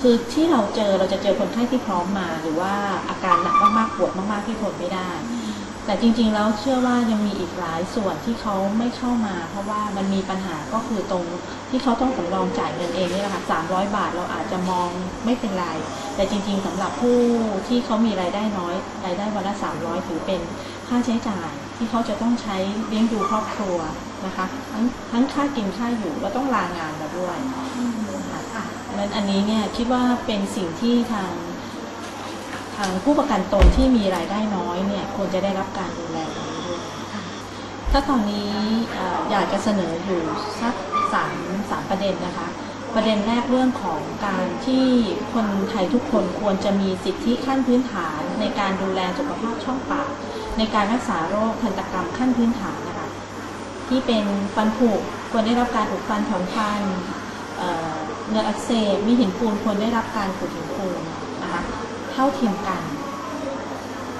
[0.00, 2.74] คือที่เราเจอเราจะเจอคนไข้ที่พร้อมมา หรือว่า
[3.08, 5.10] อาการหนักมากๆปวดมาก ๆที่ทนไม่ได้
[5.84, 11.24] แต่จริงๆแล้วเชื่อว่ายังมีอีกหลายส่วนที่เขาไม่เข้ามา เพราะว่ามันมีปัญหาก็คือตรง
[11.70, 14.88] ที่เขาต้องสำรองจ่ายเงินเองนี่แหละค่ะ300บาทเราอาจจะมอง
[15.24, 15.66] ไม่เป็นไร
[16.14, 17.18] แต่จริง ๆสำหรับผู้
[17.68, 18.74] ที่เขามีรายได้น้อย
[19.06, 20.40] รายได้วันละ300ถือเป็น
[20.88, 22.56] ค่าใช้จ่ายที่เขาจะต้องใช้
[22.88, 23.78] เลี้ยงดูครอบครัว
[24.26, 27.89] นะคะทั้งทั้งค่ากินค่าอยู่แล้วต้องลางานมาด้วยค่ะดัง
[29.00, 31.32] นั้นอันนี้เนี่ยคิดว่าเป็นสิ่งที่ทาง
[32.76, 36.82] ทางผู้ประกันตนที่มีรายได้น้อยเนี่ยควรจะได้รับการดูแลตรงนี้ด้วย
[37.90, 38.50] ถ้าตอนนี้
[39.30, 40.22] อยากจะเสนออยู่
[40.60, 40.74] สัก
[41.12, 41.36] สาม
[41.70, 42.48] สามประเด็นนะคะ
[42.94, 44.86] ประเด็นแรกเรื่องของการที่
[45.32, 50.10] คนไทยทุกคนควรจะมีสิทธิขั้นพื้นฐานในการดูแลสุขภาพช่องปาก
[50.58, 53.08] ในการรักษาโรคทันตกรรมขั้นพื้นฐานนะคะ
[53.88, 54.90] ที่เป็นฟันผุ
[55.30, 56.82] ควรได้รับการอุดฟันถอนฟัน
[58.30, 61.00] เนื้ออักเสบมีหินปูนควรได้รับการขุดหินปูน
[61.42, 61.62] นะคะ
[62.12, 62.82] เท่าเทียมกัน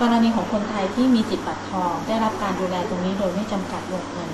[0.01, 4.31] กรณีของคนไทยที่มีจิตบัตรทองได้รับการดูแลตรงนี้โดยไม่จำกัดวงเงิน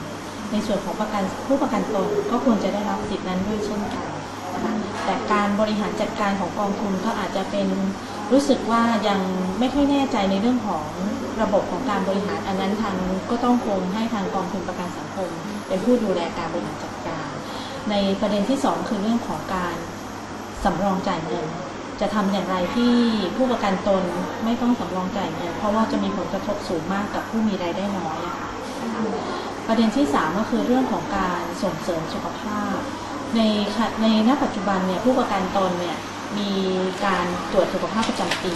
[0.53, 4.07] ในส่วนของประกันผู้ประกันตนก็ควรจะได้รับสิทธินั้นด้วยเช่นกัน
[4.55, 7.69] นะคะแต่การบริหารจัดการของกองทุนก็อาจจะเป็น
[8.33, 9.21] รู้สึกว่ายัง
[9.59, 10.87] ไม่ค่อยแน่ใจในเรื่องของ
[11.43, 12.97] ระบบของการบริหารอันนั้นทาง
[13.31, 15.29] ก็ต้องคงให้ทางกองทุนประกันสังคม
[15.69, 16.96] เป็นผู้ดูแลการบริหารจัดการ
[17.91, 19.77] ในประเด็นที่สองคือเรื่องของการ
[20.65, 21.47] สำรองจ่ายเงิน
[22.01, 22.95] จะทำอย่างไรที่
[23.37, 24.03] ผู้ประกันตน
[24.45, 28.51] ไม่ต้องสำรองจ่ายเงิน เพราะว่าจะมีผลกระทบสูงมากกับผู้มีรายได้น้อยอะค่ะ
[29.67, 32.77] ประเด็นที่ 3 ก็คือเรื่องของการส่งเสริมสุขภาพ
[33.37, 33.41] ใน
[34.03, 35.97] ในณปัจจุบันเนี่ยผู้ประกันตนเนี่ย
[36.39, 36.53] มี
[37.05, 38.55] การตรวจสุขภาพประจำปี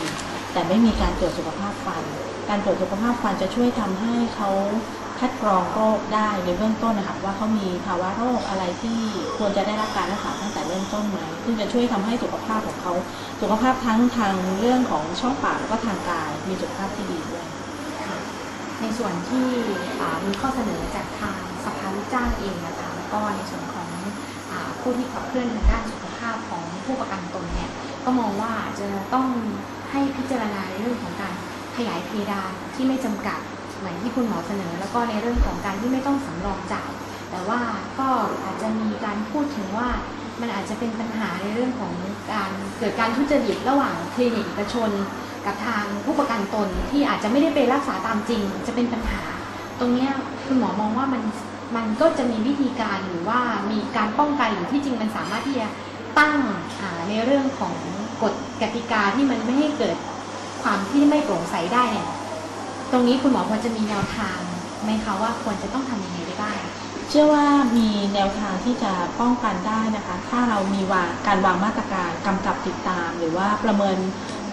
[0.52, 2.04] แต่ไม่มีการตรวจสุขภาพฟัน
[2.48, 4.50] การตรวจสุขภาพฟันจะช่วยทำให้เขา
[5.20, 8.98] คัดกรองโรคได้ในเบื้องต้นนะคะว่าเขามีภาวะโรคอะไรที่
[9.38, 12.92] ควรจะได้รับการรักษาตั้งแต่เริ่มต้นไหมซึ่งจะช่วยทำให้สุขภาพของเขา
[13.40, 17.46] สุขภาพทั้งทางเรื่องของช่องปากแล้วก็ทางกายมีสุขภาพที่ดีด้วย
[18.80, 19.48] ในส่วนที่
[20.26, 23.88] มีข้อเสนอจากทางสภาลูกจ้างเองนะคะแล้วก็ในส่วนของ
[24.50, 27.70] อผู้ที่ขับเคลื่อนทางด้านสุขภาพของผู้ประกันตนเนี่ย
[28.04, 29.26] ก็มองว่าจะต้อง
[29.90, 31.34] ให้พิจารณาในเรื่องของการ
[31.76, 33.40] ขยายเพดานที่ไม่จำกัด
[33.80, 36.90] เหมือนที่คุณหมอเสนอ แล้วก็ในเรื่องของการที่ไม่ต้องสำรองจ่าย
[37.30, 37.60] แต่ว่า
[37.98, 38.08] ก็
[38.44, 39.88] อาจจะมีการพูดถึงว่า
[40.40, 41.92] มันอาจจะเป็นปัญหาในเรื่องของ
[42.32, 44.90] การเกิดการทุจริตระหว่างคลินิกเอกชน
[45.46, 49.22] กับทางผู้ประกันตนที่อาจจะไม่ได้ไปรักษาตามจริง จะเป็นปัญหา
[49.80, 50.08] ตรงนี้
[50.46, 51.22] คุณหมอมองว่ามัน
[51.76, 53.40] มันก็จะมีวิธีการหรือว่า
[53.70, 55.66] มีการป้องกันหรือที่จริงมันสามารถที่จะ
[56.18, 56.36] ตั้ง
[57.08, 57.74] ในเรื่องของ
[58.22, 59.96] กฎกติกาที่มันไม่ให้เกิด
[60.62, 62.08] ความที่ไม่โปร่งใสได้เนี่ย
[62.90, 64.38] ตรงนี้คุณหมอควรจะมีแนวทาง
[64.84, 66.60] ไหมคะว่าควรจะต้องทำยังไงได้บ้าง
[67.08, 73.98] เชื่อว่ามีแนวทางที่จะป้องกันได้นะคะ ถ้าเรามีวางการวางมาตรการกำกับติดตาม หรือว่าประเมิน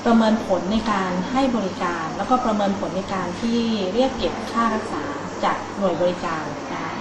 [0.06, 3.60] ประเมินผลในการให้บริการ แล้วก็ประเมินผลในการที่
[3.94, 5.04] เรียกเก็บค่ารักษา
[5.44, 6.92] จากหน่วยบริการนะคะ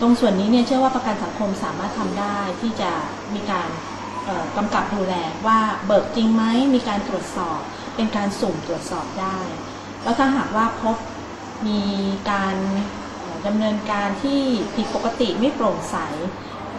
[0.00, 2.90] ตรงส่วนนี้เนี่ยเชื่อว่าประกันสังคมสามารถทำได้ที่จะ
[3.34, 3.68] มีการ
[4.24, 5.14] เอ่อกำกับดูแล
[5.46, 7.60] ว่าเบิกจริงไหมมีการตรวจสอบ
[7.96, 9.38] เป็นการสุ่มตรวจสอบได้
[10.06, 10.96] แล้วถ้าหากว่าพบ
[11.66, 11.82] มี
[12.30, 12.56] การ
[13.46, 14.40] ดำเนินการที่
[14.76, 15.96] ผิดปกติไม่โปร่งใส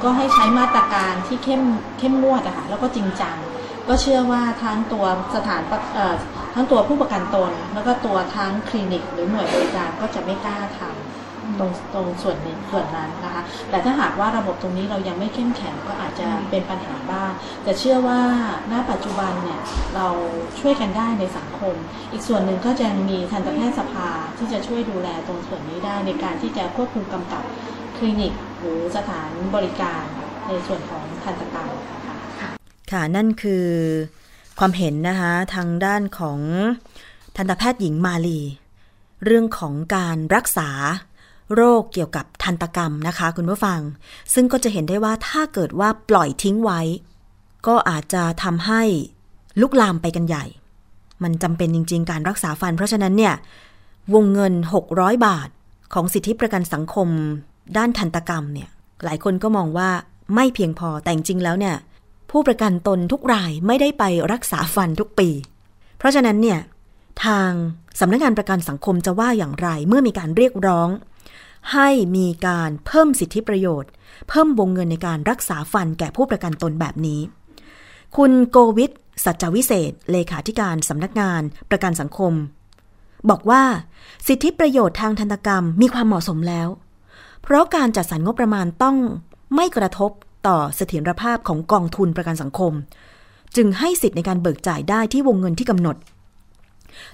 [0.04, 1.64] ก็ให้ใช้มาตรการที่เข้ม
[2.00, 3.38] เข้มงวดอะค่ะแล้วก็จริงจัง
[3.88, 5.62] ก็เชื่อว่าทั้งตัวสถาน
[6.54, 10.97] ทั้งตัวผู้ประกันตน แล้วก็ตัวทั้งคลินิก หรือหน่วยบริการก็จะไม่กล้าทำ
[11.60, 17.32] ตรงตรงส่วนนี้ส่วนนั้นนะคะ แต่ถ้าหากว่าระบบตรงนี้เรายังไม่เข้มแข็งก็อาจจะเป็นปัญหาบ้าง
[17.64, 18.20] แต่เชื่อว่า
[18.72, 19.62] ณปัจจุบันเนี่ย
[19.96, 20.08] เรา
[20.60, 21.76] ช่วยกันได้ในสังคม
[22.12, 27.44] อีกส่วนหนึ่งก็จะมีทันตแพทยสภาที่จะช่วยดูแลตรงส่วนนี้ได้ในการที่จะควบคุมกำกับ
[27.98, 30.04] คลินิก หรือสถานบริการ
[30.48, 32.16] ในส่วนของทันตกรรมนะคะ
[32.92, 33.68] ค่ะนั่นคือ
[34.60, 36.40] ความเห็นนะคะทางด้านของ
[37.38, 38.40] ทันตแพทย์หญิงมาลี
[39.26, 40.70] เรื่องของการรักษา
[41.56, 43.80] โรคเกี่ยวกับทันตกรรมนะคะ คุณผู้ฟัง
[44.34, 46.82] ซึ่งก็จะเห็นได้ว่าถ้าเกิดว่าปล่อยทิ้งไว้
[47.68, 48.82] ก็อาจจะทำให้
[49.62, 50.46] ลุกลามไปกันใหญ่
[51.24, 53.34] มันจำเป็นจริง ๆ การรักษาฟัน เพราะฉะนั้นเนี่ย
[54.14, 54.54] วงเงิน
[54.90, 55.50] 600 บาท
[55.94, 57.08] ของสิทธิประกันสังคม
[57.78, 58.70] ด้านทันตกรรมเนี่ย
[59.04, 59.90] หลายคนก็มองว่า
[60.36, 61.76] ไม่เพียงพอแต่จริงแล้วเนี่ย
[62.32, 65.30] ผู้ประกันตนทุกรายไม่ได้ไปรักษาฟันทุกปี
[65.98, 66.60] เพราะฉะนั้นเนี่ย
[67.26, 67.52] ทาง
[68.00, 70.90] สำนักงานประกันสังคมจะว่าอย่างไรเมื่อมีการเรียกร้อง
[71.74, 73.92] ให้มีการเพิ่มสิทธิประโยชน์
[74.30, 77.22] เพิ่มวงเงินในการรักษาฟันแก่ผู้ประกันตนแบบนี้
[78.18, 78.92] คุณโกวิท
[79.26, 82.34] สัจวิเศษ เลขาธิการสำนักงานประกันสังคม
[83.30, 83.64] บอกว่า
[84.28, 86.68] สิทธิประโยชน์ทางทันกรรมมีความเหมาะสมแล้ว
[87.42, 88.98] เพราะการจัดสรรงบประมาณต้อง
[89.56, 90.12] ไม่กระทบ
[90.48, 92.74] ต่อเสถียรภาพของกองทุนประกันสังคม
[93.56, 95.96] จึงให้สิทธิในการเบิกจ่ายได้ที่วงเงินที่กำหนด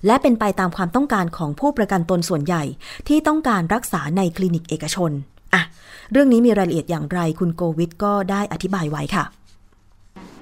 [0.06, 2.64] และเป็นไปตามความต้องการของผู้ประกันตนส่วนใหญ่
[3.08, 5.12] ที่ต้องการรักษาในคลินิกเอกชน
[5.54, 5.62] อะ
[6.12, 9.26] เรื่องนี้มีรายละเอียดอย่างไรคุณโกวิทก็ได้อธิบายไว้ค่ะ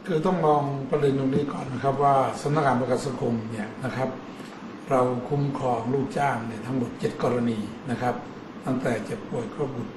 [0.08, 4.10] คือต้องมองประเด็นตรงนี้ก่อนนะครับว่าสำนักงานประกันสังคมเนี่ยนะครับ
[4.90, 7.60] เราคุ้มครองลูกจ้างเนี่ยทั้งหมด 7 กรณี
[7.92, 8.16] นะครับ
[8.66, 9.94] ตั้งแต่เจ็บป่วยครอบบุตร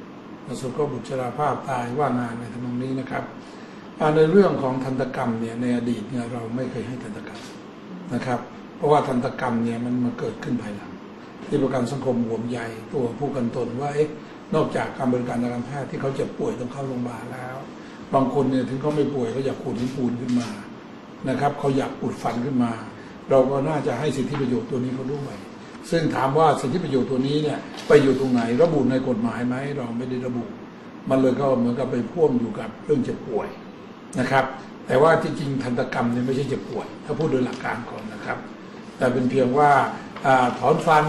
[0.47, 3.25] ประสบครอบบุตรชราภาพตายว่างงานในทำนองนี้นะครับ
[4.17, 7.41] ในเรื่องของทันตกรรมเนี่ยในอดีตเนี่ยเราไม่เคยให้ทันตกรรม
[8.15, 8.41] นะครับ
[8.77, 10.93] เพราะว่าทันตกรรมเนี่ยมันมาเกิดขึ้นภายหลัง
[11.49, 12.59] ที่ประกันสังคมห่วงใย
[12.93, 14.09] ตัวผู้กันตนว่าเอ๊ะ
[14.55, 17.57] นอกจากการบริการทางการแพทย์ที่เขาเจ็บป่วยต้องเข้าโรงพยาบาลแล้ว
[18.15, 20.49] บางคนเนี่ยถึงเขาไม่ป่วยเขาอยากขูดหินปูนขึ้นมา
[21.29, 22.73] นะครับเขาอยากอุดฟันขึ้นมา
[23.31, 25.35] เราก็น่าจะให้สิทธิประโยชน์ตัวนี้เขาด้วย
[25.91, 27.59] ซึ่งถามว่าสิทธิประโยชน์ตัวนี้เนี่ย
[27.89, 30.45] ไปอยู่ตรงไหนระบุในกฎหมายไหมเราไม่ได้ระบุ
[31.11, 33.49] มันเลยก็เหมือนกับไปพ่วงอยู่กับเรื่องเจ็บป่วย
[34.21, 34.45] นะครับ
[34.87, 38.39] แต่ว่าที่จริงทันตกรรมเนี่ยไม่ใช่เจ็บป่วย ถ้าพูดโดยหลักการก่อนนะครับ
[38.99, 39.71] แต่เป็นเพียงว่า
[40.27, 40.29] อ
[40.59, 41.05] ถอนฟัน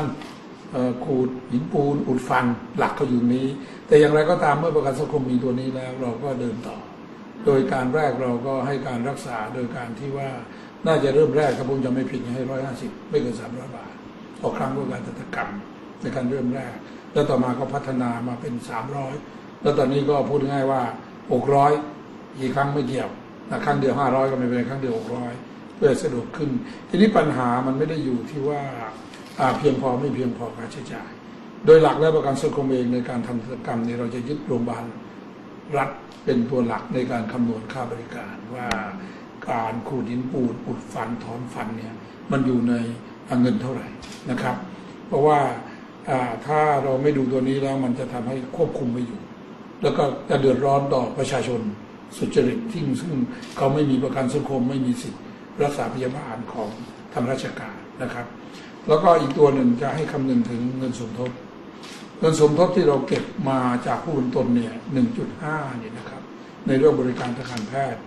[1.05, 2.45] ขูดหินปูนอุดฟัน
[2.77, 3.47] หลักเขาอยู่นี้
[3.87, 6.77] แต่อย่างไรก็ตามเมื่อประกันสังคมมีตัวนี้แล้ว เราก็เดินต่อ
[7.45, 10.29] โดยการแรกเราก็ให้การรักษาโดยการที่ว่า
[10.87, 13.93] น่าจะเริ่มแรกถ้าผมจะไม่ผิดให้ร้อยห้าสิบไม่เกินสามร้อยบาท
[14.41, 15.49] ต่อครั้งเพื่อการตัดกรรม
[16.01, 16.73] ในการเริ่มแรก
[17.13, 19.13] แล้วต่อมาก็พัฒนามาเป็นสามร้อย
[19.61, 20.81] แล้วตอนนี้ก็พูดง่ายว่า
[21.33, 21.71] หกร้อย
[22.39, 23.09] กี่ครั้งไม่เกี่ยว
[23.51, 25.33] นะครั้งเดียวห้าร้อยก็ไม่เป็นครั้งเดียวหกร้อย
[25.77, 26.49] พื่อสะดวกขึ้น
[26.89, 28.61] ทีนี้ปัญหามันไม่ได้อยู่ที่ว่า
[29.57, 31.09] เพียงพอไม่เพียงพอการใช้จ่าย
[31.65, 34.85] โดยหลักและประกันสังคมเองในการทำธุรกรรมเนี่ยเราจะยึดโรงพยาบาล
[35.77, 35.89] รัฐ
[36.25, 38.67] เป็นตัวหลักในการคำนวณค่าบริการว่า
[39.51, 41.93] การขูดหินปูนอุดฟันถอนฟันเนี่ย
[42.31, 42.73] มันอยู่ใน
[43.41, 43.87] เงินเท่าไหร่
[44.29, 44.55] นะครับ
[45.07, 45.39] เพราะว่า
[46.45, 49.21] ถ้าเราไม่ดูตัวนี้แล้วมันจะทำให้ควบคุมไม่อยู่
[49.83, 51.61] แล้วก็จะเดือดร้อนต่อประชาชน
[52.17, 53.13] สุจริตที่ซึ่ง
[53.57, 55.19] เขาไม่มีประกันสังคมไม่มีสิทธิ
[55.63, 56.69] รักษาพยาบาลของ
[57.13, 58.25] ทางราชการนะครับ
[58.87, 61.31] แล้วก็อีกตัวหนึ่งจะให้คำนึงถึงเงินสมทบ
[62.19, 64.73] เงินสมทบที่เราเก็บมาจากผู้บริตนเนี่ย
[65.25, 66.21] 1.5 เนี่ยนะครับ
[66.67, 68.01] ในเรื่องบริการทางการแพทย์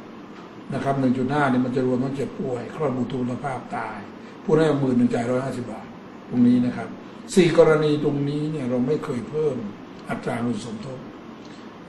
[0.75, 3.99] นะครับ 1.5 เนี่ยมันจะรวมทั้งเจ็บป่วยคลอดบุตรทุพพลภาพตาย
[4.45, 5.87] ผู้ได้หมื่นหนึ่งจ่ายร้อยห้าสิบาท
[6.29, 6.89] ตรงนี้นะครับ
[7.35, 9.57] สี่กรณีตรงนี้เนี่ยเราไม่เคยเพิ่ม
[10.11, 10.99] อัตราเงินสมทบ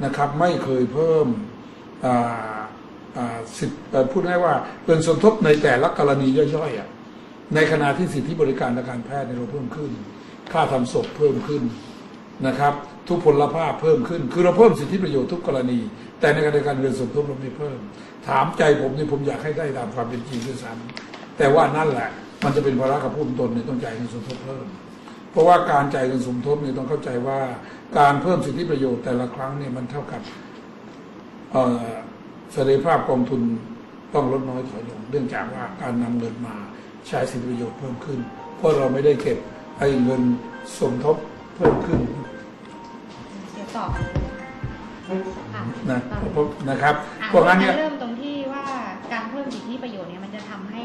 [0.04, 1.28] นะครับ ไม่เคยเพิ่ม
[2.06, 2.59] อ่า
[3.58, 3.76] สิทธิ
[4.12, 4.54] พูดง่ายว่า
[4.86, 9.92] เงินสมทบในแต่ละกรณีย่อยๆในขณะที่สิทธิบริการทางการแพทย์ในเราเพิ่มขึ้น
[10.52, 11.64] ค่าทำศพเพิ่มขึ้น
[12.48, 12.74] นะครับ
[13.08, 15.80] ทุกพลภาพเพิ่มขึ้น คือเราเพิ่มสิทธิประโยชน์ทุกกรณี
[16.20, 17.78] แต่ในขณะเดียวกันเงินสมทบเราไม่เพิ่ม
[18.28, 22.10] ถามใจผมนี่ผมอยากให้ได้ตามความเป็นจริงด้วยซ้ำแต่ว่านั่นแหละ
[22.44, 24.66] มันจะเป็นภาระกับผู้ตนเนี่ยต้องจ่ายเงินสมทบเพิ่ม
[25.32, 27.40] เพราะว่าการจ่ายเงินสมทบเนี่ยต้องเข้าใจว่า
[27.98, 30.22] การเพิ่มสิทธิประโยชน์แต่ละครั้งเนี่ยมันเท่ากับ
[32.52, 33.42] เอ่อเสถียรภาพกองทุน
[34.14, 36.56] ต้องลดน้อยถอยลงเนื่องจากว่าการนำเงินมา
[37.08, 38.20] ใช้สิทธิประโยชน์เพิ่มขึ้น
[38.58, 39.38] เพราะเราไม่ได้เก็บ
[39.78, 40.22] ไอ้เงิน
[40.80, 41.18] สมทบ
[41.56, 42.00] เพิ่มขึ้น
[43.54, 44.06] เดี๋ยวต่อค่ะ
[45.90, 46.00] นะ
[46.34, 48.66] เพราะนะครับอะเพราะงั้นเนี่ยเริ่มตรงที่ว่า
[49.14, 50.84] การเพิ่มสิทธิประโยชน์เนี่ยมันจะทำให้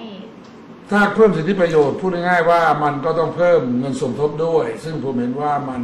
[0.91, 5.83] ถ้าเพิ่มสิทธิประโยชน์พูดง่ายๆว่ามันก็ต้องเพิ่มเงินสมทบด้วย ซึ่งผมเห็นว่ามัน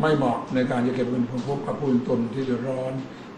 [0.00, 2.92] ไม่เหมาะในการจะเก็บเงินสมทบกับผู้เป็นตนที่เดือดร้อน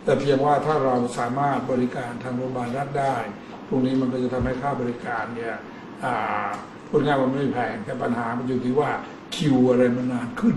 [0.04, 3.16] แต่เพียงว่าถ้าเราสามารถบริการทางโรงพยาบาลรัฐได้
[3.68, 5.54] ตรงนี้มันก็จะทำให้ค่าบริการเนี่ย
[6.88, 8.90] พูดง่ายๆว่าไม่แพงแต่ปัญหามันอยู่ที่ว่า
[9.36, 10.56] คิวอะไรมันนานขึ้น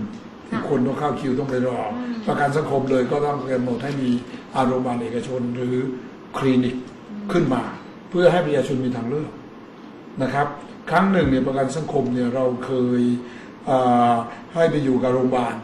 [0.68, 1.80] คนต้องเข้าคิวต้องไปรอ
[2.26, 4.10] ประกันสังคมเลยก็ต้องกำหนดให้มี
[4.54, 5.76] อาโรงพยาบาลเอกชนหรือ
[6.38, 6.76] คลินิก
[7.32, 7.62] ขึ้นมา
[8.10, 9.30] เพื่อให้ประชาชนมีทางเลือก
[10.22, 10.46] นะครับ
[10.90, 13.02] ครั้งหนึ่งเนี่ยประกันสังคมเนี่ยเราเคย
[14.54, 15.56] ให้ไปอยู่กับโรงพยาบาล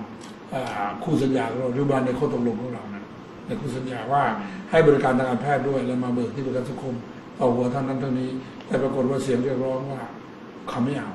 [1.02, 2.83] คู่สัญญาของเราโรงพยาบาลในข้อตกลงของเรา
[3.46, 4.22] ในคู่สัญญาว่า
[4.70, 6.94] ให้บริการทางการแพทย์ด้วยแล้วมาเบิกที่ประกันสังคม
[7.36, 8.30] เอหัวเท่านั้นเท่านี้
[8.66, 10.00] แต่ปรากฏว่าเสียงเรียกร้องว่า
[10.68, 11.12] เขาไม่เอา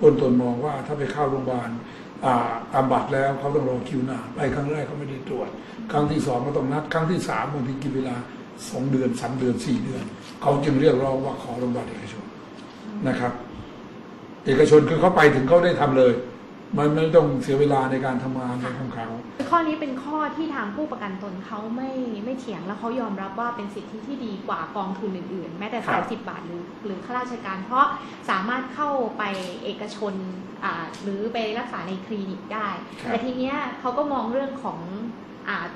[0.00, 1.70] คนตนมองว่าถ้าไปเข้าโรงพยาบาล
[2.24, 5.48] อ่าตามบัตรแล้วเขาต้องรอคิวนานไปครั้งแรกเขาไม่ได้ตรวจ
[5.92, 8.16] ครั้งที่สองก็ต้องนัด ครั้งที่สามบางทีกินเวลา
[8.70, 10.04] สองเดือนสามเดือนสี่เดือน
[10.42, 12.24] เขาจึงเรียกร้องว่าขอโรงพยาบาลเอกชน
[13.08, 13.32] นะครับ
[14.46, 16.12] เอกชนคือเขาไปถึงเขาได้ทำเลย
[16.78, 19.08] มันไม่ต้องเสียเวลาในการทำงานของเขา
[19.50, 21.90] ข้อนี้เป็นข้อที่ทางผู้ประกันตนเขาไม่
[22.24, 27.86] ไม่เถียงแล้วเขายอมรับว่าเป็นสิทธิที่ดีกว่ากองทุนอื่นๆ แม้แต่ครัสายบสิบบาทหรือหรือข้าราชการ เพราะ
[28.30, 29.22] สามารถเข้าไป
[29.64, 30.14] เอกชน
[30.64, 32.68] อ่าหรือไปรักษาในคลินิกได้
[33.00, 35.05] ครับแต่ทีเนี้ยเขาก็มองเรื่องของอา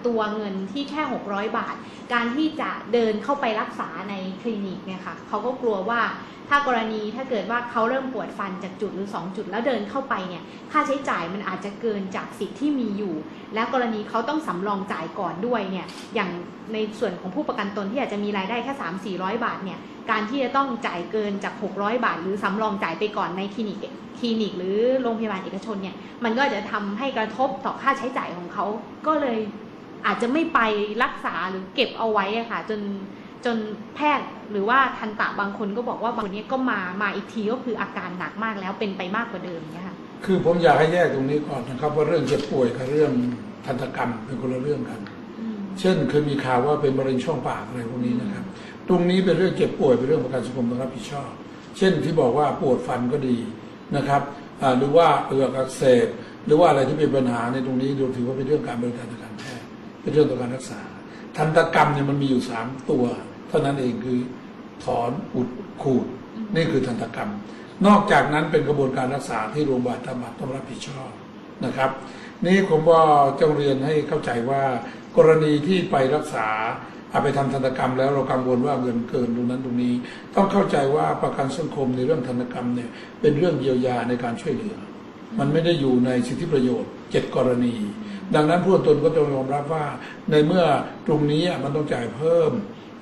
[0.06, 1.76] ตัวเงินที่แค่ 600 บาท
[2.12, 6.00] การที่จะเดินเข้าไปรักษาในคลินิกเนี่ยค่ะเขาก็กลัวว่า
[6.48, 10.42] ถ้ากรณีถ้าเกิดว่าเขาเริ่มปวดฟันจากจุดหรือ 2 จุดแล้วเดินเข้าไปเนี่ย
[10.72, 13.14] ค่าใช้จ่ายมันอาจจะเกินจากสิทธิ์ที่มีอยู่
[13.54, 16.30] และกรณีเขาต้องสำรองจ่ายก่อนด้วยเนี่ยอย่าง
[16.72, 19.78] ในส่วนของผู้ประกันตนที่อาจจะมีรายได้แค่3 4 0 0 บาทเนี่ย
[20.10, 23.78] การที่จะต้องจ่ายเกินจาก 600 บาท หรือสำรองจ่ายไปก่อนในคลินิก
[24.20, 28.64] คลินิกหรือโรงพยาบาลเอกชนเนี่ยมันก็จะทำให้กระทบต่อค่าใช้จ่ายของเขา
[29.06, 29.38] ก็เลย
[30.06, 30.60] อาจจะไม่ไป
[31.02, 32.80] รักษาหรือเก็บเอาไว้อะค่ะจน
[33.44, 33.56] จน
[33.94, 43.12] แพทย์หรือว่าทันตะบางคนก็บอกว่าบางคนเนี้ก็มามาอีกทีก็คืออาการหนักมากแล้วเป็นไปมากกว่าเดิมเนี่ยค่ะคือผมอยากให้แยกตรงนี้ก่อนนะครับว่าเรื่องเจ็บป่วยกับเรื่อง
[43.66, 45.00] ทันตกรรมเป็นคนละเรื่องกัน
[45.80, 48.44] เช่นเคยมีข่าวว่าเป็นมะเร็งช่องปากอะไรพวกนี้นะครับ
[48.88, 51.30] ตรงนี้เป็นเรื่องเจ็บป่วยเป็นเรื่องประกันสังคมต้องรับผิดชอบ
[51.78, 53.36] เช่นที่บอกว่าปวดฟันก็ดี
[53.96, 54.22] นะครับ
[54.78, 56.08] หรือว่าเอือกอักเสบ
[56.46, 59.66] หรือว่าอะไรที่เป็นปัญหาในตรงนี้ดูถือว่าเป็นเรื่องการบริการทางการแพทย์
[60.02, 60.80] เป็นเรื่องต่อการรักษา
[61.36, 63.04] ทันตกรรมเนี่ยมันมีอยู่สามตัว
[63.48, 64.18] เท่านั้นเองคือ
[64.84, 65.48] ถอนอุด
[65.82, 66.06] ขูด
[66.54, 67.30] นี่คือทันตกรรม
[67.86, 71.10] นอกจากนั้นเป็นกระบวนการรักษาที่โรงพยาบาลธรรมต้องรับผิดชอบ
[71.64, 71.90] นะครับ
[72.46, 73.00] นี่ผมก็
[73.40, 74.62] จะเรียนให้เข้าใจว่า
[75.16, 76.48] กรณีที่ไปรักษา
[77.10, 79.94] เอาไปทำทันกรรมแล้วเรากังวลว่าเงินเกินตรงนั้นตรงนี้
[80.34, 82.90] ต้องเข้าใจว่าประกันสังคมในเรื่องธนกรรมเนี่ย
[83.20, 84.76] เป็นเรื่องเยียวยาในการช่วยเหลือ
[85.38, 87.74] มันไม่ได้อยู่ในสิทธิประโยชน์เจ็ดกรณี
[88.34, 89.86] ดังนั้นผู้ตนก็ต้องยอมรับว่า
[90.30, 90.64] ในเมื่อ
[91.06, 92.52] ตรงนี้มันต้องจ่ายเพิ่ม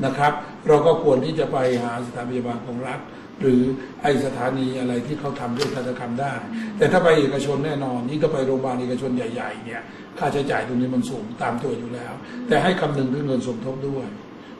[0.04, 0.32] นะครับ
[0.68, 3.00] เราก็ควรที่จะไปหาสถานพยาบาลของรัฐ
[3.40, 3.60] หรือ
[4.02, 6.34] ไอสถานีอะไรที่เขาทำเรื่องทันตกรรมได้
[6.78, 9.82] แต่ถ้าไปเอกชนแน่นอนนี่ก็ไปโรงพยาบาลเอกชนใหญ่ๆเนี่ย
[10.18, 12.12] ค่าใช้จ่ายตรงนี้มันสูงตามตัวอยู่แล้ว
[12.48, 14.06] แต่ให้คำนึงถึงเงินสมทบด้วย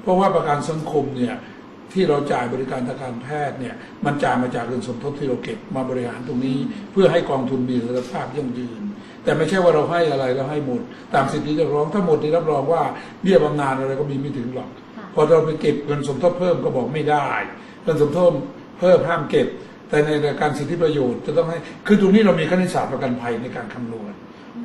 [0.03, 1.35] เพราะว่าประกันสังคมเนี่ย
[1.93, 3.75] ที่เราจ่ายบริการทางการแพทย์เนี่ย
[4.05, 6.59] มันจ่ายมาจากเงินสมทบที่เราเก็บมาบริหารตรงนี้
[6.93, 8.83] เพื่อให้กองทุนมีเสถียรภาพยั่งยืน
[9.25, 10.83] แต่ไม่ใช่ว่าเราให้อะไรแล้วให้หมด
[11.15, 12.83] ตามสิทธิเรียกร้องถ้าหมดที่รับรองว่า
[13.23, 17.29] เบี้ยบำนาญอะไรก็มีไม่ถึงหรอกค่ะพอเราไปเก็บเงินสมทบเพิ่มก็บอกไม่ได้
[17.85, 18.33] เงินสมทบ
[18.79, 19.47] เพิ่มห้ามเก็บ
[19.89, 24.13] แต่ในรายการสิทธิประโยชน์จะต้องให้คือตรงนี้เรามีคณิตศาสตร์ประกันภัยในการคำนวณ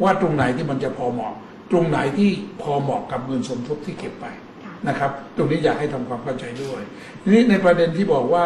[0.03, 1.33] ว่าตรงไหนที่มันจะพอเหมาะ
[1.71, 2.29] ตรงไหนที่
[2.61, 4.25] พอเหมาะกับเงินสมทบที่เก็บไป
[4.63, 6.81] ค่ะนะครับ ตรงนี้อยากให้ทำความเข้าใจด้วย
[7.21, 8.45] ทีนี้ในประเด็นที่บอกว่า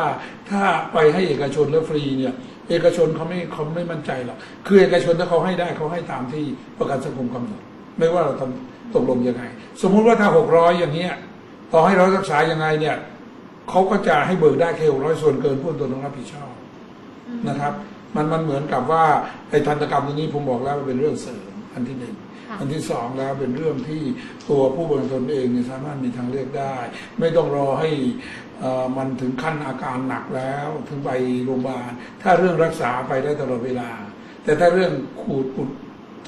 [0.50, 0.62] ถ้า
[0.94, 2.34] ไปให้เอกชนแล้วฟรีเนี่ย
[2.70, 4.38] เอกชนเขาไม่เขาไม่มั่นใจหรอก
[4.68, 6.46] คือเอกชนถ้าเขาให้ได้เขาให้ตามที่
[6.80, 7.62] ประกันสังคมกำหนด
[8.00, 9.44] ไม่ว่าเราทำตกลงยังไง
[9.82, 11.14] สมมุติว่าถ้าหกร้อยอย่างเงี้ย
[11.74, 12.96] ต่อให้เรารักษายังไงเนี่ย
[13.70, 16.52] เขาก็จะให้เบิกได้แค่หกร้อยส่วนเกินผู้ตนต้องรับผิดชอบ
[17.50, 17.74] นะครับ
[18.16, 19.06] มันมันเหมือนกับว่า
[19.50, 22.16] ไอ้ทันตกรรมตัวนี้ผมบอกแล้วว่าเป็นเรื่องเสริมอันที่หนึ่ง
[22.48, 24.02] ค่ะอันที่สองแล้วเป็นเรื่องที่
[24.50, 26.76] ตัวผู้บริโภคเองเนี่ยสามารถมีทางเลือกได้
[27.20, 27.90] ไม่ต้องรอให้
[28.60, 31.10] เอ่อมันถึงขั้นอาการหนักแล้ว ถึงไป
[31.46, 31.92] โรงพยาบาล
[32.22, 33.90] ถ้าเรื่องรักษาไปได้ตลอดเวลา
[34.44, 34.92] แต่ถ้าเรื่อง
[35.22, 35.70] ขูดอุด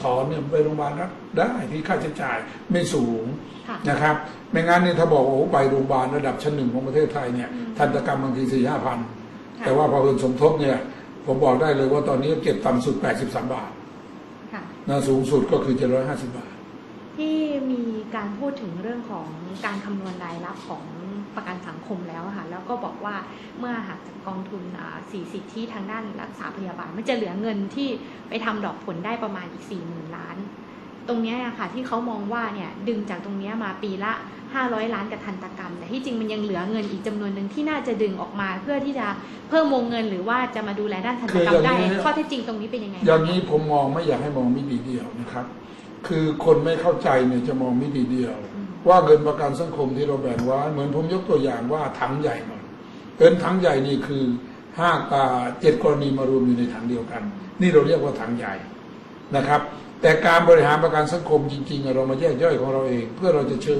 [0.01, 2.37] ถอนเนี่ยไปโรงพยาบาลรับได้ที่ค่าใช้จ่าย
[2.71, 3.25] ไม่สูง
[3.67, 4.15] ค่ะนะครับ
[4.51, 8.97] ไม่งั้นเนี่ยถ้าบอกโอ้โหไปโรงพยาบาลระดับชั้นหนึ่งของประเทศไทยเนี่ยทันตกรรมบางทีสี่ห้าพัน
[9.57, 10.77] ค่ะแต่ว่าพอเงินสมทบเนี่ย
[11.25, 13.71] ผมบอกได้เลยว่าตอนนี้เก็บต่ำสุด 83 บาท
[14.53, 16.53] ค่ะนะสูงสุดก็คือ 750 บาท
[17.17, 17.37] ที่
[17.71, 17.83] มี
[18.15, 19.27] การพูดถึงเรื่องของ
[19.65, 20.83] การคำนวณรายรับของ
[21.35, 23.15] ประกันสังคมแล้วอะค่ะแล้วก็บอกว่า
[23.59, 27.87] เมื่อหักจากกองทุนอ่าสี่สิทธิทางด้านรักษาพยาบาล มันจะเหลือเงินที่
[28.29, 30.37] ไปทำดอกผลได้ประมาณอีกสี่หมื่นล้าน
[31.07, 34.13] ตรงเนี้ยอะค่ะที่เขามองว่าเนี่ยดึงจากตรงเนี้ยมาปีละ
[34.53, 39.07] 500 ล้านกับทันตกรรม แต่ที่จริงมันยังเหลือเงินอีกจำนวนหนึ่งที่น่าจะดึงออกมา เพื่อที่จะ
[39.49, 45.45] เพิ่มวงเงินหรือว่าจะมาดูแลด้านทันตกรรมได้คืออย่างนี้ข้อเท็จจริงตรงนี้เป็นยังไงอย่างนี้ผมมองไม่อยากให้มองมิติเดียวนะครับ
[46.07, 48.35] คือคนไม่เข้าใจเนี่ยจะมองมิติเดียว
[48.87, 52.63] ว่าเงินประกันสังคมที่เราแบ่งไว้เหมือนผมยกตัวอย่างว่าถังใหญ่หน่อย
[53.17, 54.23] เงินถังใหญ่นี่คือ
[54.77, 57.21] ห้าอ่าเจ็ดกรณีมารวมอยู่ในถังเดียวกัน
[57.61, 58.53] นี่เราเรียกว่าถังใหญ่
[59.35, 59.61] นะครับ
[60.01, 63.79] แต่การบริหารประกันสังคมจริงๆเรามาแยกย่อยของเราเอง เพื่อเราจะเชื่อ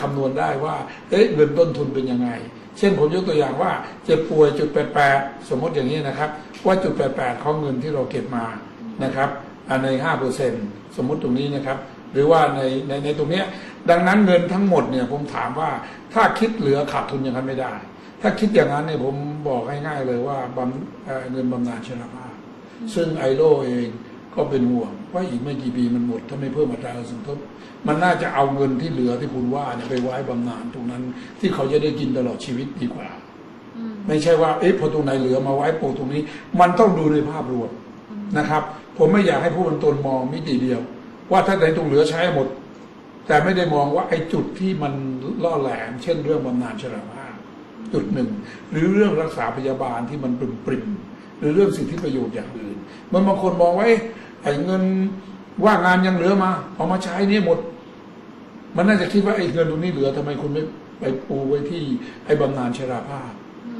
[0.00, 0.76] คำนวณได้ว่า
[1.10, 2.28] เอ๊ะเงินต้นทุนเป็นยังไง
[2.78, 3.72] เช่นผมยกตัวอย่างว่า
[4.04, 5.18] เจ็บป่วยจุดแปดแปด
[5.48, 6.30] สมมติอย่างนี้นะครับ
[6.66, 8.44] ว่าจุดแปดแปดของเงินที่เราเก็บมา
[9.04, 9.28] นะครับ
[9.68, 10.52] อะในห้าเปอร์เซ็น
[10.96, 11.78] สมมติตรงนี้นะครับ
[12.12, 13.42] หรือว่าในในในตรงนี้
[13.90, 15.70] ดังนั้นเงินทั้งหมดเนี่ยผมถามว่า
[16.14, 17.74] ถ้าคิดเหลือขาดทุนอย่างนั้นไม่ได้
[18.22, 19.14] ถ้าคิดอย่างนั้นเนี่ยผม
[19.48, 20.58] บอกง่ายๆเลยว่าบ
[21.06, 22.32] เเงินบำนาญชราภาพ
[22.94, 23.88] ซึ่งไอโลเอง
[24.34, 27.38] ก็เป็นห่วงว่าอีกไม่กี่ปีมันหมดถ้าไม่เพิ่มอัตราสมทบ
[27.86, 31.02] มันน่าจะเอาเงินที่เหลือที่คุณว่าเนี่ยไปไว้บำนาญตรงนั้น
[31.40, 33.08] ที่เขาจะได้กินตลอดชีวิตดีกว่า
[34.06, 36.22] ไม่ใช่ว่าเอ๊ะพอตรงไหนเหลือมาไว้โปะตรงนี้
[36.60, 37.70] มันต้องดูในภาพรวม
[38.38, 38.62] นะครับ
[38.98, 40.80] ผมไม่อยากให้ผู้บรรทนมองมิติเดียว
[41.30, 42.48] ว่าถ้าไหนตรงเหลือใช้หมด
[43.26, 44.92] แต่ไม่ได้มองว่าไอ้จุดที่มัน
[45.44, 47.34] ล่อแหลม เช่นเรื่องบำนาญชราภาพ
[47.92, 48.28] จุดหนึ่ง
[48.70, 52.76] หรือเรื่องรักษาพยาบาลที่มันปริมปริมๆหรือเรื่องสิทธิประโยชน์อย่างอื่น
[53.12, 54.00] มันบางคนมองว่าเอ๊ะ
[54.42, 54.82] ไอ้เงิน
[55.64, 57.58] ว่างงานยังเหลือมาเอามาใช้เนี่ยหมด
[58.76, 60.62] มันน่าจะคิดว่าไอ้เงินตรงนี้เหลือทำไมคุณไม่
[61.00, 61.82] ไปปูไว้ที่
[62.24, 63.32] ไอ้บำนาญชราภาพ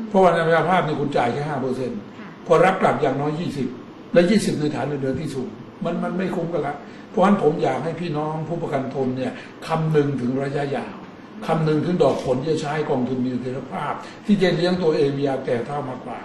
[0.09, 3.69] เพราะว่าในชราภาพนี่คุณจ่ายแค่ห้าเปอร์เซ็นต์ค่ะพอรับกลับอย่างน้อยยี่สิบ
[4.13, 5.49] และยี่สิบในฐานเงินเดือนที่สูง
[5.85, 6.75] มันมันไม่คุ้มกันละ
[7.13, 9.33] เพราะฉะนั้นผมอยากให้พี่น้องผู้ประกันตนเนี่ย
[9.67, 10.97] คำนึงถึงระยะยาว
[11.47, 13.93] คำนึงถึงดอกผลที่จะใช้กองทุนมีเสถียรภาพ
[14.27, 16.21] ที่จะเลี้ยงตัวเองมียาแก่เท่ามากกว่า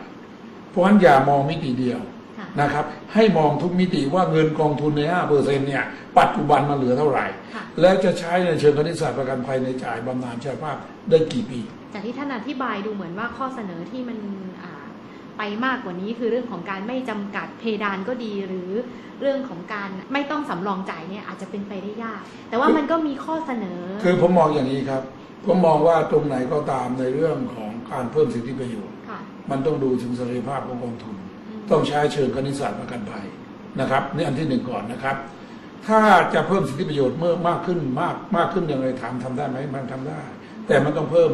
[0.69, 2.01] เพราะฉะนั้นอย่ามองมิติเดียว
[2.37, 5.83] ค่ะนะครับ ให้มองทุกมิติว่าเงินกองทุนในห้าเปอร์เซ็นเนี่ย
[6.19, 7.25] ปัจจุบันมันเหลือเท่าไหร่
[7.55, 10.77] ค่ะแล้วจะใช้ในเชิงคณิตศาสตร์ประกันภัยในจ่ายบำนาญชราภาพ
[11.09, 11.59] ได้กี่ปี
[11.93, 14.17] จากที่ท่านอธิบายดูเหมือนว่าข้อเสนอที่มัน
[14.56, 14.56] อ่า
[15.37, 18.71] ไปมากกว่านี้ คือเรื่องของการไม่จำกัดเพดานก็ดี หรือ
[19.21, 25.01] เรื่องของการไม่ต้องสำรองจ่ายเนี่ยอาจจะเป็นไปได้ยาก แต่ว่ามันก็มีข้อเสนอ คือผมมองอย่างนี้ครับ
[25.45, 29.19] ผมมองว่าตรงไหนก็ตามในเรื่องของการเพิ่มสิทธิประโยชน์ค่ะ
[29.51, 31.15] มันต้องดูถึงเสรีภาพของกองทุน
[31.47, 33.25] อืมต้องใช้เชิงคณิตศาสตร์ประกันภัย
[33.79, 35.15] นะครับนี่อันที่หนึ่งก่อนนะครับ
[35.87, 35.99] ถ้า
[36.33, 40.21] จะเพิ่มสิทธิประโยชน์เมื่อมากขึ้นมากมากขึ้นอย่างไรถามทำได้ไหมมันทำได้
[40.67, 41.31] แต่มันต้องเพิ่ม